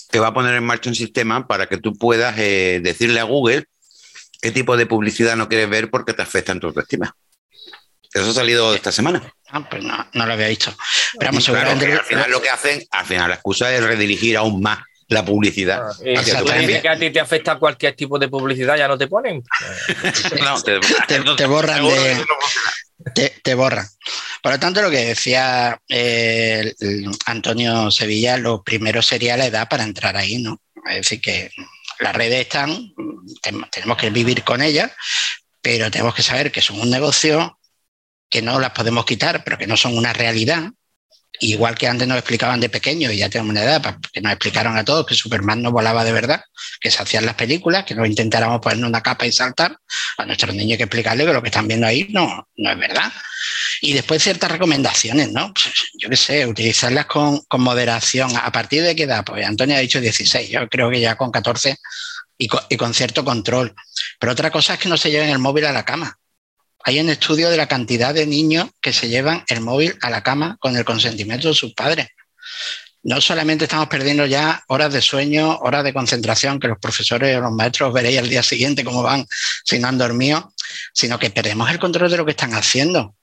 que 0.09 0.21
va 0.21 0.29
a 0.29 0.35
poner 0.35 0.55
en 0.55 0.63
marcha 0.63 0.89
un 0.89 0.95
sistema 0.95 1.49
para 1.49 1.67
que 1.67 1.79
tú 1.79 1.99
puedas 1.99 2.39
eh, 2.39 2.79
decirle 2.81 3.19
a 3.19 3.25
Google 3.25 3.65
qué 4.41 4.53
tipo 4.53 4.77
de 4.77 4.87
publicidad 4.87 5.35
no 5.35 5.49
quieres 5.49 5.69
ver 5.69 5.91
porque 5.91 6.13
te 6.13 6.23
afecta 6.23 6.53
en 6.53 6.61
tu 6.61 6.69
autoestima. 6.69 7.17
Eso 8.13 8.31
ha 8.31 8.35
salido 8.35 8.73
esta 8.73 8.93
semana. 8.93 9.35
Ah, 9.49 9.69
pues 9.69 9.83
no, 9.83 10.09
no 10.13 10.27
lo 10.27 10.33
había 10.33 10.47
visto. 10.47 10.73
Pero 11.19 11.33
vamos, 11.33 11.49
al 11.49 12.05
final 12.05 12.31
lo 12.31 12.41
que 12.41 12.51
hacen, 12.51 12.85
al 12.93 13.05
final 13.05 13.31
la 13.31 13.35
excusa 13.35 13.75
es 13.75 13.83
redirigir 13.83 14.37
aún 14.37 14.63
más 14.63 14.79
la 15.09 15.25
publicidad. 15.25 15.89
Ah, 15.89 16.81
que 16.81 16.89
a 16.89 16.99
ti 16.99 17.11
te 17.11 17.21
afecta 17.21 17.59
cualquier 17.59 17.95
tipo 17.95 18.19
de 18.19 18.29
publicidad, 18.29 18.77
ya 18.77 18.89
no 18.89 18.99
te 18.99 19.07
ponen. 19.07 19.43
no, 20.41 20.63
te, 21.37 21.47
borran 21.47 21.85
Te, 23.43 23.55
borran. 23.55 23.87
Por 24.43 24.53
lo 24.53 24.61
tanto, 24.61 24.83
lo 24.83 24.91
que 24.91 25.05
decía 25.05 25.79
eh, 25.89 26.75
Antonio 27.27 27.91
Sevilla, 27.91 28.37
lo 28.37 28.63
primero 28.63 29.03
sería 29.03 29.37
la 29.37 29.47
edad 29.47 29.69
para 29.69 29.85
entrar 29.85 30.17
ahí, 30.17 30.39
¿no? 30.39 30.61
Es 30.89 30.97
decir, 30.97 31.21
que 31.21 31.51
las 32.01 32.15
redes 32.15 32.41
están, 32.41 32.93
tenemos 33.71 33.99
que 33.99 34.11
vivir 34.11 34.43
con 34.45 34.63
ellas, 34.63 34.91
pero 35.63 35.91
tenemos 35.91 36.15
que 36.15 36.23
saber 36.23 36.53
que 36.53 36.61
son 36.61 36.81
un 36.81 36.91
negocio, 36.91 37.59
que 38.29 38.43
no 38.43 38.59
las 38.59 38.71
podemos 38.71 39.05
quitar, 39.05 39.45
pero 39.45 39.57
que 39.57 39.67
no 39.67 39.77
son 39.77 39.97
una 39.97 40.13
realidad, 40.13 40.71
Igual 41.45 41.75
que 41.75 41.87
antes 41.87 42.09
nos 42.09 42.17
explicaban 42.17 42.59
de 42.59 42.71
pequeño 42.71 43.11
y 43.11 43.19
ya 43.19 43.29
tenemos 43.29 43.51
una 43.51 43.63
edad, 43.63 43.99
que 44.11 44.23
nos 44.23 44.33
explicaron 44.33 44.79
a 44.79 44.85
todos 44.85 45.05
que 45.05 45.15
Superman 45.15 45.61
no 45.61 45.73
volaba 45.73 46.03
de 46.03 46.11
verdad, 46.11 46.43
que 46.81 46.91
se 46.91 47.03
hacían 47.03 47.27
las 47.27 47.35
películas, 47.35 47.85
que 47.85 47.95
no 47.95 48.07
intentáramos 48.07 48.61
ponernos 48.63 48.89
una 48.89 49.03
capa 49.03 49.27
y 49.27 49.33
saltar, 49.33 49.77
a 50.17 50.25
nuestros 50.25 50.55
niños 50.55 50.73
hay 50.73 50.77
que 50.79 50.85
explicarles 50.85 51.27
que 51.27 51.33
lo 51.35 51.43
que 51.43 51.49
están 51.49 51.69
viendo 51.69 51.87
ahí 51.87 52.07
no, 52.11 52.49
no 52.57 52.71
es 52.71 52.79
verdad. 52.79 53.13
Y 53.83 53.93
después 53.93 54.23
ciertas 54.23 54.51
recomendaciones, 54.51 55.33
¿no? 55.33 55.53
Pues, 55.53 55.75
yo 55.99 56.09
qué 56.09 56.17
sé, 56.17 56.47
utilizarlas 56.47 57.05
con, 57.05 57.43
moderación. 57.59 58.35
¿A 58.37 58.51
partir 58.51 58.83
de 58.83 58.97
qué 58.97 59.03
edad? 59.03 59.23
Pues 59.23 59.47
Antonio 59.47 59.77
ha 59.77 59.81
dicho 59.81 60.01
16, 60.01 60.49
yo 60.49 60.67
creo 60.71 60.89
que 60.89 61.01
ya 61.01 61.17
con 61.17 61.31
14 61.31 61.77
y 62.39 62.49
con, 62.49 62.61
y 62.71 62.79
con 62.79 62.95
cierto 62.95 63.23
control. 63.23 63.75
Pero 64.19 64.33
otra 64.33 64.51
cosa 64.51 64.75
es 64.75 64.81
que 64.81 64.89
no 64.89 64.97
se 64.97 65.11
lleven 65.11 65.29
el 65.29 65.39
móvil 65.39 65.67
a 65.67 65.73
la 65.73 65.85
cama. 65.85 66.19
Hay 66.87 67.01
un 67.01 67.09
estudio 67.09 67.49
de 67.49 67.57
la 67.57 67.67
cantidad 67.67 68.13
de 68.13 68.27
niños 68.27 68.69
que 68.83 68.93
se 68.93 69.09
llevan 69.09 69.43
el 69.49 69.63
móvil 69.63 69.97
a 70.03 70.11
la 70.11 70.23
cama 70.23 70.59
con 70.61 70.77
el 70.77 70.85
consentimiento 70.85 71.49
de 71.49 71.55
sus 71.55 71.73
padres. 71.73 72.09
No 73.03 73.23
solamente 73.23 73.65
estamos 73.65 73.89
perdiendo 73.89 74.27
ya 74.27 74.63
horas 74.69 74.93
de 74.93 75.01
sueño, 75.01 75.57
horas 75.63 75.83
de 75.83 75.95
concentración, 75.95 76.61
que 76.61 76.69
los 76.69 76.79
profesores 76.79 77.39
o 77.39 77.41
los 77.41 77.53
maestros 77.53 77.93
veréis 77.93 78.19
al 78.19 78.29
día 78.29 78.43
siguiente 78.43 78.85
cómo 78.85 79.03
van 79.03 79.27
si 79.65 79.79
no 79.79 79.89
han 79.89 79.97
dormido, 79.97 80.53
sino 80.93 81.19
que 81.19 81.31
perdemos 81.31 81.71
el 81.71 81.79
control 81.79 82.11
de 82.11 82.19
lo 82.19 82.27
que 82.27 82.33
están 82.33 82.53
haciendo. 82.53 83.15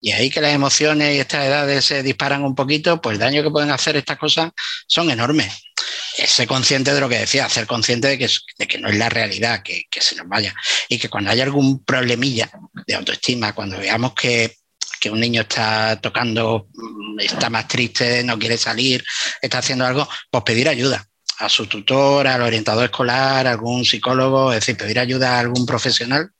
Y 0.00 0.12
ahí 0.12 0.30
que 0.30 0.40
las 0.40 0.54
emociones 0.54 1.14
y 1.14 1.20
estas 1.20 1.46
edades 1.46 1.84
se 1.84 2.02
disparan 2.02 2.42
un 2.42 2.54
poquito, 2.54 3.00
pues 3.00 3.14
el 3.14 3.20
daño 3.20 3.42
que 3.42 3.50
pueden 3.50 3.70
hacer 3.70 3.94
estas 3.96 4.18
cosas 4.18 4.52
son 4.86 5.10
enormes 5.10 5.52
ser 6.16 6.46
consciente 6.46 6.92
de 6.92 7.00
lo 7.00 7.08
que 7.08 7.18
decía, 7.18 7.48
ser 7.48 7.66
consciente 7.66 8.08
de 8.08 8.18
que, 8.18 8.28
de 8.58 8.68
que 8.68 8.78
no 8.78 8.88
es 8.88 8.96
la 8.96 9.08
realidad, 9.08 9.62
que, 9.62 9.84
que, 9.90 10.00
se 10.00 10.16
nos 10.16 10.28
vaya. 10.28 10.54
Y 10.88 10.98
que 10.98 11.08
cuando 11.08 11.30
haya 11.30 11.44
algún 11.44 11.84
problemilla 11.84 12.50
de 12.86 12.94
autoestima, 12.94 13.54
cuando 13.54 13.78
veamos 13.78 14.14
que, 14.14 14.56
que 15.00 15.10
un 15.10 15.20
niño 15.20 15.42
está 15.42 16.00
tocando 16.00 16.68
está 17.18 17.50
más 17.50 17.68
triste, 17.68 18.22
no 18.24 18.38
quiere 18.38 18.56
salir, 18.56 19.04
está 19.40 19.58
haciendo 19.58 19.86
algo, 19.86 20.08
pues 20.30 20.44
pedir 20.44 20.68
ayuda 20.68 21.06
a 21.38 21.48
su 21.48 21.66
tutor, 21.66 22.26
al 22.26 22.42
orientador 22.42 22.84
escolar, 22.84 23.46
a 23.46 23.50
algún 23.50 23.84
psicólogo, 23.84 24.52
es 24.52 24.60
decir, 24.60 24.76
pedir 24.76 24.98
ayuda 24.98 25.36
a 25.36 25.40
algún 25.40 25.66
profesional 25.66 26.30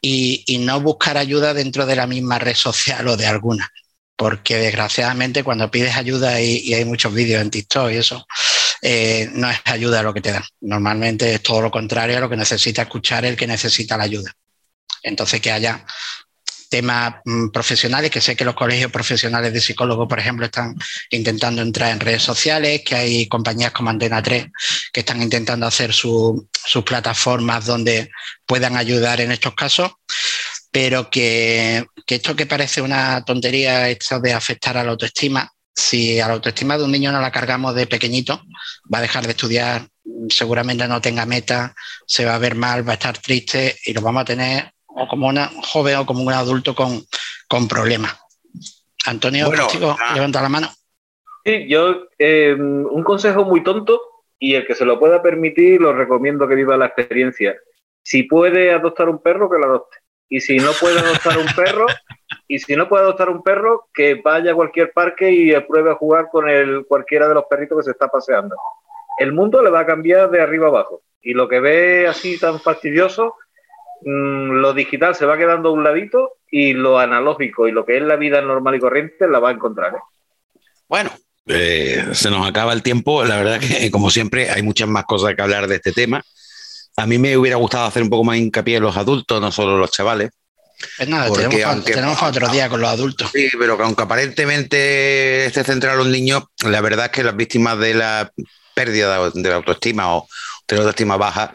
y, 0.00 0.58
no 0.60 0.80
buscar 0.80 1.16
ayuda 1.16 1.54
dentro 1.54 1.86
de 1.86 1.96
la 1.96 2.06
misma 2.06 2.38
red 2.38 2.54
social 2.54 3.08
o 3.08 3.16
de 3.16 3.26
alguna. 3.26 3.72
Porque 4.16 4.56
desgraciadamente 4.56 5.44
cuando 5.44 5.70
pides 5.70 5.96
ayuda 5.96 6.40
y, 6.40 6.74
hay 6.74 6.84
muchos 6.84 7.14
vídeos 7.14 7.40
en 7.40 7.50
TikTok 7.50 7.90
y 7.90 7.96
eso, 7.96 8.26
eh, 8.82 9.28
no 9.32 9.50
es 9.50 9.58
ayuda 9.64 10.02
lo 10.02 10.14
que 10.14 10.20
te 10.20 10.32
dan. 10.32 10.44
Normalmente 10.60 11.34
es 11.34 11.42
todo 11.42 11.60
lo 11.62 11.70
contrario 11.70 12.16
a 12.16 12.20
lo 12.20 12.28
que 12.28 12.36
necesita 12.36 12.82
escuchar 12.82 13.24
el 13.24 13.36
que 13.36 13.46
necesita 13.46 13.96
la 13.96 14.04
ayuda. 14.04 14.32
Entonces 15.02 15.40
que 15.40 15.52
haya 15.52 15.84
temas 16.68 17.14
mm, 17.24 17.48
profesionales, 17.48 18.10
que 18.10 18.20
sé 18.20 18.36
que 18.36 18.44
los 18.44 18.54
colegios 18.54 18.92
profesionales 18.92 19.52
de 19.52 19.60
psicólogos, 19.60 20.08
por 20.08 20.18
ejemplo, 20.18 20.46
están 20.46 20.74
intentando 21.10 21.62
entrar 21.62 21.90
en 21.90 22.00
redes 22.00 22.22
sociales, 22.22 22.82
que 22.84 22.94
hay 22.94 23.28
compañías 23.28 23.72
como 23.72 23.90
Antena 23.90 24.22
3 24.22 24.46
que 24.92 25.00
están 25.00 25.22
intentando 25.22 25.66
hacer 25.66 25.92
sus 25.92 26.44
plataformas 26.84 27.66
donde 27.66 28.10
puedan 28.46 28.76
ayudar 28.76 29.20
en 29.20 29.32
estos 29.32 29.54
casos, 29.54 29.92
pero 30.70 31.10
que, 31.10 31.86
esto 32.06 32.36
que 32.36 32.46
parece 32.46 32.82
una 32.82 33.24
tontería, 33.24 33.88
esto 33.88 34.20
de 34.20 34.32
afectar 34.32 34.76
a 34.76 34.84
la 34.84 34.90
autoestima, 34.90 35.50
si 35.78 36.18
a 36.18 36.26
la 36.26 36.34
autoestima 36.34 36.76
de 36.76 36.82
un 36.82 36.90
niño 36.90 37.12
no 37.12 37.20
la 37.20 37.30
cargamos 37.30 37.72
de 37.72 37.86
pequeñito, 37.86 38.42
va 38.92 38.98
a 38.98 39.02
dejar 39.02 39.24
de 39.24 39.30
estudiar, 39.30 39.82
seguramente 40.28 40.88
no 40.88 41.00
tenga 41.00 41.24
meta, 41.24 41.72
se 42.04 42.24
va 42.24 42.34
a 42.34 42.38
ver 42.38 42.56
mal, 42.56 42.86
va 42.86 42.92
a 42.92 42.94
estar 42.94 43.16
triste 43.18 43.76
y 43.84 43.92
lo 43.92 44.00
vamos 44.00 44.22
a 44.22 44.24
tener 44.24 44.72
o 44.86 45.06
como 45.06 45.28
una 45.28 45.48
joven 45.62 45.98
o 45.98 46.06
como 46.06 46.24
un 46.24 46.32
adulto 46.32 46.74
con, 46.74 47.00
con 47.46 47.68
problemas. 47.68 48.18
Antonio, 49.06 49.52
levanta 50.14 50.42
la 50.42 50.48
mano. 50.48 50.68
Sí, 51.44 51.68
yo, 51.68 52.08
eh, 52.18 52.54
un 52.54 53.04
consejo 53.04 53.44
muy 53.44 53.62
tonto 53.62 54.00
y 54.36 54.54
el 54.54 54.66
que 54.66 54.74
se 54.74 54.84
lo 54.84 54.98
pueda 54.98 55.22
permitir, 55.22 55.80
lo 55.80 55.92
recomiendo 55.92 56.48
que 56.48 56.56
viva 56.56 56.76
la 56.76 56.86
experiencia. 56.86 57.56
Si 58.02 58.24
puede 58.24 58.72
adoptar 58.72 59.08
un 59.08 59.22
perro, 59.22 59.48
que 59.48 59.58
lo 59.58 59.66
adopte. 59.66 59.98
Y 60.28 60.40
si 60.40 60.58
no 60.58 60.72
puede 60.78 60.98
adoptar 60.98 61.38
un 61.38 61.46
perro, 61.56 61.86
y 62.46 62.58
si 62.58 62.76
no 62.76 62.88
puede 62.88 63.04
adoptar 63.04 63.30
un 63.30 63.42
perro, 63.42 63.88
que 63.92 64.16
vaya 64.16 64.52
a 64.52 64.54
cualquier 64.54 64.92
parque 64.92 65.30
y 65.30 65.58
pruebe 65.60 65.90
a 65.90 65.94
jugar 65.94 66.28
con 66.30 66.48
el, 66.48 66.84
cualquiera 66.86 67.28
de 67.28 67.34
los 67.34 67.44
perritos 67.44 67.78
que 67.78 67.84
se 67.84 67.90
está 67.92 68.08
paseando. 68.08 68.56
El 69.18 69.32
mundo 69.32 69.62
le 69.62 69.70
va 69.70 69.80
a 69.80 69.86
cambiar 69.86 70.30
de 70.30 70.40
arriba 70.40 70.68
abajo. 70.68 71.02
Y 71.20 71.34
lo 71.34 71.48
que 71.48 71.60
ve 71.60 72.06
así 72.06 72.38
tan 72.38 72.60
fastidioso, 72.60 73.34
Mm, 74.02 74.60
lo 74.60 74.74
digital 74.74 75.14
se 75.14 75.26
va 75.26 75.36
quedando 75.36 75.70
a 75.70 75.72
un 75.72 75.82
ladito 75.82 76.34
y 76.50 76.72
lo 76.72 76.98
analógico 76.98 77.66
y 77.66 77.72
lo 77.72 77.84
que 77.84 77.96
es 77.96 78.02
la 78.02 78.16
vida 78.16 78.40
normal 78.40 78.76
y 78.76 78.80
corriente 78.80 79.26
la 79.26 79.40
va 79.40 79.50
a 79.50 79.52
encontrar. 79.52 79.94
¿eh? 79.94 80.58
Bueno, 80.88 81.10
eh, 81.46 82.06
se 82.12 82.30
nos 82.30 82.46
acaba 82.46 82.72
el 82.72 82.82
tiempo. 82.82 83.24
La 83.24 83.36
verdad 83.36 83.60
que, 83.60 83.90
como 83.90 84.10
siempre, 84.10 84.50
hay 84.50 84.62
muchas 84.62 84.88
más 84.88 85.04
cosas 85.04 85.34
que 85.34 85.42
hablar 85.42 85.66
de 85.66 85.76
este 85.76 85.92
tema. 85.92 86.22
A 86.98 87.06
mí 87.06 87.16
me 87.16 87.36
hubiera 87.36 87.56
gustado 87.56 87.86
hacer 87.86 88.02
un 88.02 88.10
poco 88.10 88.24
más 88.24 88.38
hincapié 88.38 88.78
en 88.78 88.82
los 88.82 88.96
adultos, 88.96 89.40
no 89.40 89.52
solo 89.52 89.78
los 89.78 89.92
chavales. 89.92 90.30
Pues 90.96 91.08
nada, 91.08 91.30
tenemos, 91.84 92.20
otro 92.20 92.48
día 92.48 92.68
con 92.68 92.80
los 92.80 92.90
adultos. 92.90 93.30
Sí, 93.32 93.48
pero 93.56 93.76
que 93.76 93.84
aunque 93.84 94.02
aparentemente 94.02 95.46
esté 95.46 95.62
centrado 95.62 96.00
en 96.00 96.04
los 96.04 96.12
niños, 96.12 96.42
la 96.64 96.80
verdad 96.80 97.06
es 97.06 97.12
que 97.12 97.22
las 97.22 97.36
víctimas 97.36 97.78
de 97.78 97.94
la 97.94 98.32
pérdida 98.74 99.30
de 99.30 99.48
la 99.48 99.56
autoestima 99.56 100.16
o 100.16 100.28
de 100.66 100.74
la 100.74 100.82
autoestima 100.82 101.16
baja 101.16 101.54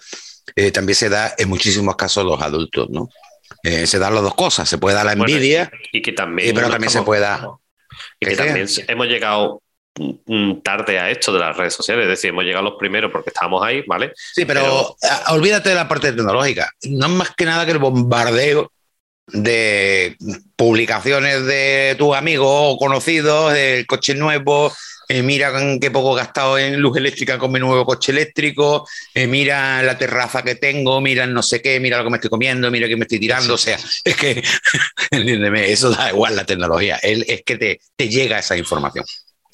eh, 0.55 0.71
también 0.71 0.95
se 0.95 1.09
da 1.09 1.33
en 1.37 1.49
muchísimos 1.49 1.97
casos 1.97 2.23
los 2.23 2.41
adultos, 2.41 2.89
¿no? 2.89 3.09
Eh, 3.63 3.85
se 3.85 3.99
dan 3.99 4.13
las 4.13 4.23
dos 4.23 4.35
cosas, 4.35 4.69
se 4.69 4.77
puede 4.77 4.95
dar 4.95 5.05
la 5.05 5.13
envidia, 5.13 5.69
y, 5.91 6.01
que 6.01 6.13
también, 6.13 6.55
pero 6.55 6.69
también 6.69 6.91
se 6.91 7.01
puede 7.01 7.19
dar... 7.19 7.47
Y 8.17 8.27
que 8.27 8.35
también 8.37 8.67
hemos 8.87 9.07
llegado 9.07 9.61
tarde 10.63 10.97
a 10.97 11.11
esto 11.11 11.31
de 11.31 11.39
las 11.39 11.55
redes 11.55 11.73
sociales, 11.73 12.03
es 12.03 12.09
decir, 12.09 12.31
hemos 12.31 12.43
llegado 12.43 12.63
los 12.63 12.79
primeros 12.79 13.11
porque 13.11 13.29
estábamos 13.29 13.63
ahí, 13.63 13.83
¿vale? 13.87 14.11
Sí, 14.15 14.45
pero, 14.45 14.95
olvídate 15.27 15.69
de 15.69 15.75
la 15.75 15.87
parte 15.87 16.11
tecnológica, 16.11 16.71
no 16.83 17.05
es 17.05 17.11
más 17.11 17.31
que 17.35 17.45
nada 17.45 17.65
que 17.65 17.73
el 17.73 17.77
bombardeo 17.77 18.71
de 19.27 20.17
publicaciones 20.55 21.45
de 21.45 21.95
tus 21.97 22.15
amigos 22.15 22.49
o 22.49 22.77
conocidos, 22.77 23.53
el 23.53 23.85
coche 23.85 24.15
nuevo, 24.15 24.73
eh, 25.07 25.21
mira 25.21 25.53
qué 25.79 25.91
poco 25.91 26.15
gastado 26.15 26.57
en 26.57 26.79
luz 26.79 26.97
eléctrica 26.97 27.37
con 27.37 27.51
mi 27.51 27.59
nuevo 27.59 27.85
coche 27.85 28.11
eléctrico, 28.11 28.87
eh, 29.13 29.27
mira 29.27 29.83
la 29.83 29.97
terraza 29.97 30.41
que 30.41 30.55
tengo, 30.55 30.99
mira 31.01 31.27
no 31.27 31.43
sé 31.43 31.61
qué, 31.61 31.79
mira 31.79 31.99
lo 31.99 32.05
que 32.05 32.09
me 32.09 32.17
estoy 32.17 32.31
comiendo, 32.31 32.71
mira 32.71 32.87
que 32.87 32.97
me 32.97 33.03
estoy 33.03 33.19
tirando, 33.19 33.53
o 33.53 33.57
sea, 33.57 33.77
es 34.03 34.15
que, 34.15 34.43
entiéndeme, 35.11 35.71
eso 35.71 35.91
da 35.91 36.09
igual 36.09 36.35
la 36.35 36.45
tecnología, 36.45 36.97
es 37.01 37.43
que 37.43 37.57
te, 37.57 37.79
te 37.95 38.09
llega 38.09 38.39
esa 38.39 38.57
información. 38.57 39.05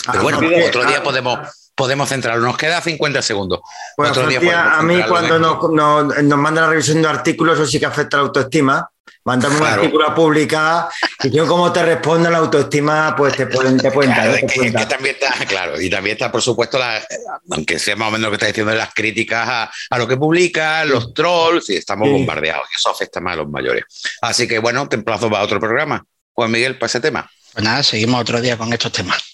Pero 0.05 0.19
ah, 0.19 0.23
bueno, 0.23 0.39
otro 0.67 0.85
día 0.85 1.03
podemos, 1.03 1.39
podemos 1.75 2.09
centrarlo. 2.09 2.45
Nos 2.45 2.57
queda 2.57 2.81
50 2.81 3.21
segundos. 3.21 3.59
Bueno, 3.97 4.13
a 4.53 4.81
mí 4.81 5.01
cuando 5.07 5.39
nos, 5.39 5.69
nos, 5.71 6.23
nos 6.23 6.39
mandan 6.39 6.65
la 6.65 6.69
revisión 6.69 7.01
de 7.01 7.07
artículos, 7.07 7.59
eso 7.59 7.67
sí 7.67 7.79
que 7.79 7.85
afecta 7.85 8.17
a 8.17 8.21
la 8.21 8.27
autoestima. 8.27 8.89
Mándame 9.25 9.57
un 9.57 9.65
artículo 9.65 10.07
a 10.07 10.15
publicar 10.15 10.87
y 11.23 11.29
yo 11.29 11.45
como 11.45 11.71
te 11.73 11.83
responda 11.83 12.29
la 12.29 12.37
autoestima, 12.37 13.13
pues 13.15 13.35
te 13.35 13.47
pueden, 13.47 13.77
te 13.77 13.91
pueden 13.91 14.13
también 14.87 15.17
está, 15.19 15.45
claro, 15.45 15.79
y 15.79 15.89
también 15.89 16.15
está, 16.15 16.31
por 16.31 16.41
supuesto, 16.41 16.79
la, 16.79 16.99
aunque 17.51 17.77
sea 17.79 17.95
más 17.95 18.07
o 18.07 18.11
menos 18.11 18.25
lo 18.25 18.29
que 18.31 18.35
está 18.35 18.45
diciendo, 18.47 18.73
las 18.73 18.93
críticas 18.93 19.69
a, 19.91 19.97
lo 19.97 20.07
que 20.07 20.15
publica, 20.15 20.85
los 20.85 21.13
trolls, 21.13 21.69
y 21.69 21.75
estamos 21.75 22.09
bombardeados, 22.09 22.63
y 22.71 22.75
eso 22.75 22.89
afecta 22.89 23.19
más 23.19 23.33
a 23.33 23.37
los 23.37 23.49
mayores. 23.49 23.83
Así 24.21 24.47
que 24.47 24.57
bueno, 24.59 24.87
te 24.87 24.95
emplazo 24.95 25.29
para 25.29 25.43
otro 25.43 25.59
programa. 25.59 26.03
Juan 26.33 26.51
Miguel, 26.51 26.77
para 26.77 26.87
ese 26.87 27.01
tema. 27.01 27.29
Pues 27.53 27.63
nada, 27.63 27.83
seguimos 27.83 28.21
otro 28.21 28.39
día 28.39 28.57
con 28.57 28.71
estos 28.71 28.91
temas. 28.91 29.28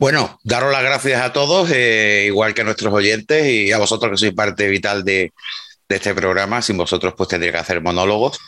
Bueno, 0.00 0.40
daros 0.44 0.72
las 0.72 0.82
gracias 0.82 1.20
a 1.20 1.30
todos, 1.30 1.70
eh, 1.70 2.24
igual 2.24 2.54
que 2.54 2.62
a 2.62 2.64
nuestros 2.64 2.90
oyentes 2.90 3.46
y 3.46 3.70
a 3.70 3.76
vosotros 3.76 4.12
que 4.12 4.16
sois 4.16 4.32
parte 4.32 4.66
vital 4.66 5.04
de, 5.04 5.34
de 5.90 5.96
este 5.96 6.14
programa. 6.14 6.62
Sin 6.62 6.78
vosotros, 6.78 7.12
pues 7.14 7.28
tendría 7.28 7.52
que 7.52 7.58
hacer 7.58 7.82
monólogos. 7.82 8.40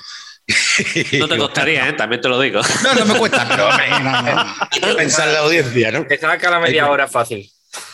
No 1.19 1.29
te 1.29 1.37
costaría, 1.37 1.91
¿eh? 1.91 1.93
también 1.93 2.23
te 2.23 2.29
lo 2.31 2.41
digo. 2.41 2.63
No, 2.83 2.95
no 2.95 3.05
me 3.05 3.19
cuesta, 3.19 3.47
pero 3.47 3.69
hombre, 3.69 3.85
hay 4.71 4.81
que 4.81 4.95
pensar 4.95 5.29
la 5.29 5.41
audiencia, 5.41 5.93
¿no? 5.93 6.07
Que 6.07 6.17
saca 6.17 6.51
la 6.51 6.59
media 6.59 6.89
hora 6.89 7.07
fácil. 7.07 7.47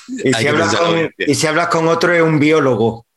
Y 0.06 0.32
si, 0.32 0.46
hablas 0.46 0.76
con, 0.76 1.12
y 1.18 1.34
si, 1.34 1.46
hablas 1.48 1.66
con, 1.66 1.88
otro, 1.88 2.14
es 2.14 2.22
un 2.22 2.38
biólogo. 2.38 3.07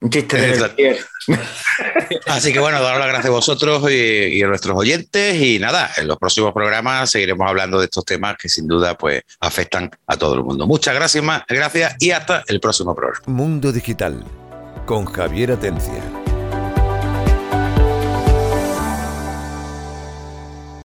Un 0.00 0.10
chiste 0.10 0.36
de 0.36 0.98
Así 2.26 2.52
que 2.52 2.60
bueno, 2.60 2.80
daros 2.80 3.00
las 3.00 3.08
gracias 3.08 3.26
a 3.26 3.30
vosotros 3.30 3.90
y, 3.90 4.42
a 4.42 4.46
nuestros 4.46 4.76
oyentes. 4.76 5.40
Y 5.40 5.58
nada, 5.58 5.90
en 5.96 6.06
los 6.06 6.16
próximos 6.18 6.52
programas 6.52 7.10
seguiremos 7.10 7.48
hablando 7.48 7.78
de 7.78 7.86
estos 7.86 8.04
temas 8.04 8.36
que 8.36 8.48
sin 8.48 8.66
duda 8.66 8.96
pues 8.96 9.22
afectan 9.40 9.90
a 10.06 10.16
todo 10.16 10.34
el 10.34 10.44
mundo. 10.44 10.66
Muchas 10.66 10.94
gracias, 10.94 11.24
gracias 11.48 11.96
y 11.98 12.12
hasta 12.12 12.44
el 12.46 12.60
próximo 12.60 12.94
programa. 12.94 13.24
Mundo 13.26 13.72
Digital 13.72 14.24
con 14.86 15.04
Javier 15.04 15.52
Atencia. 15.52 16.27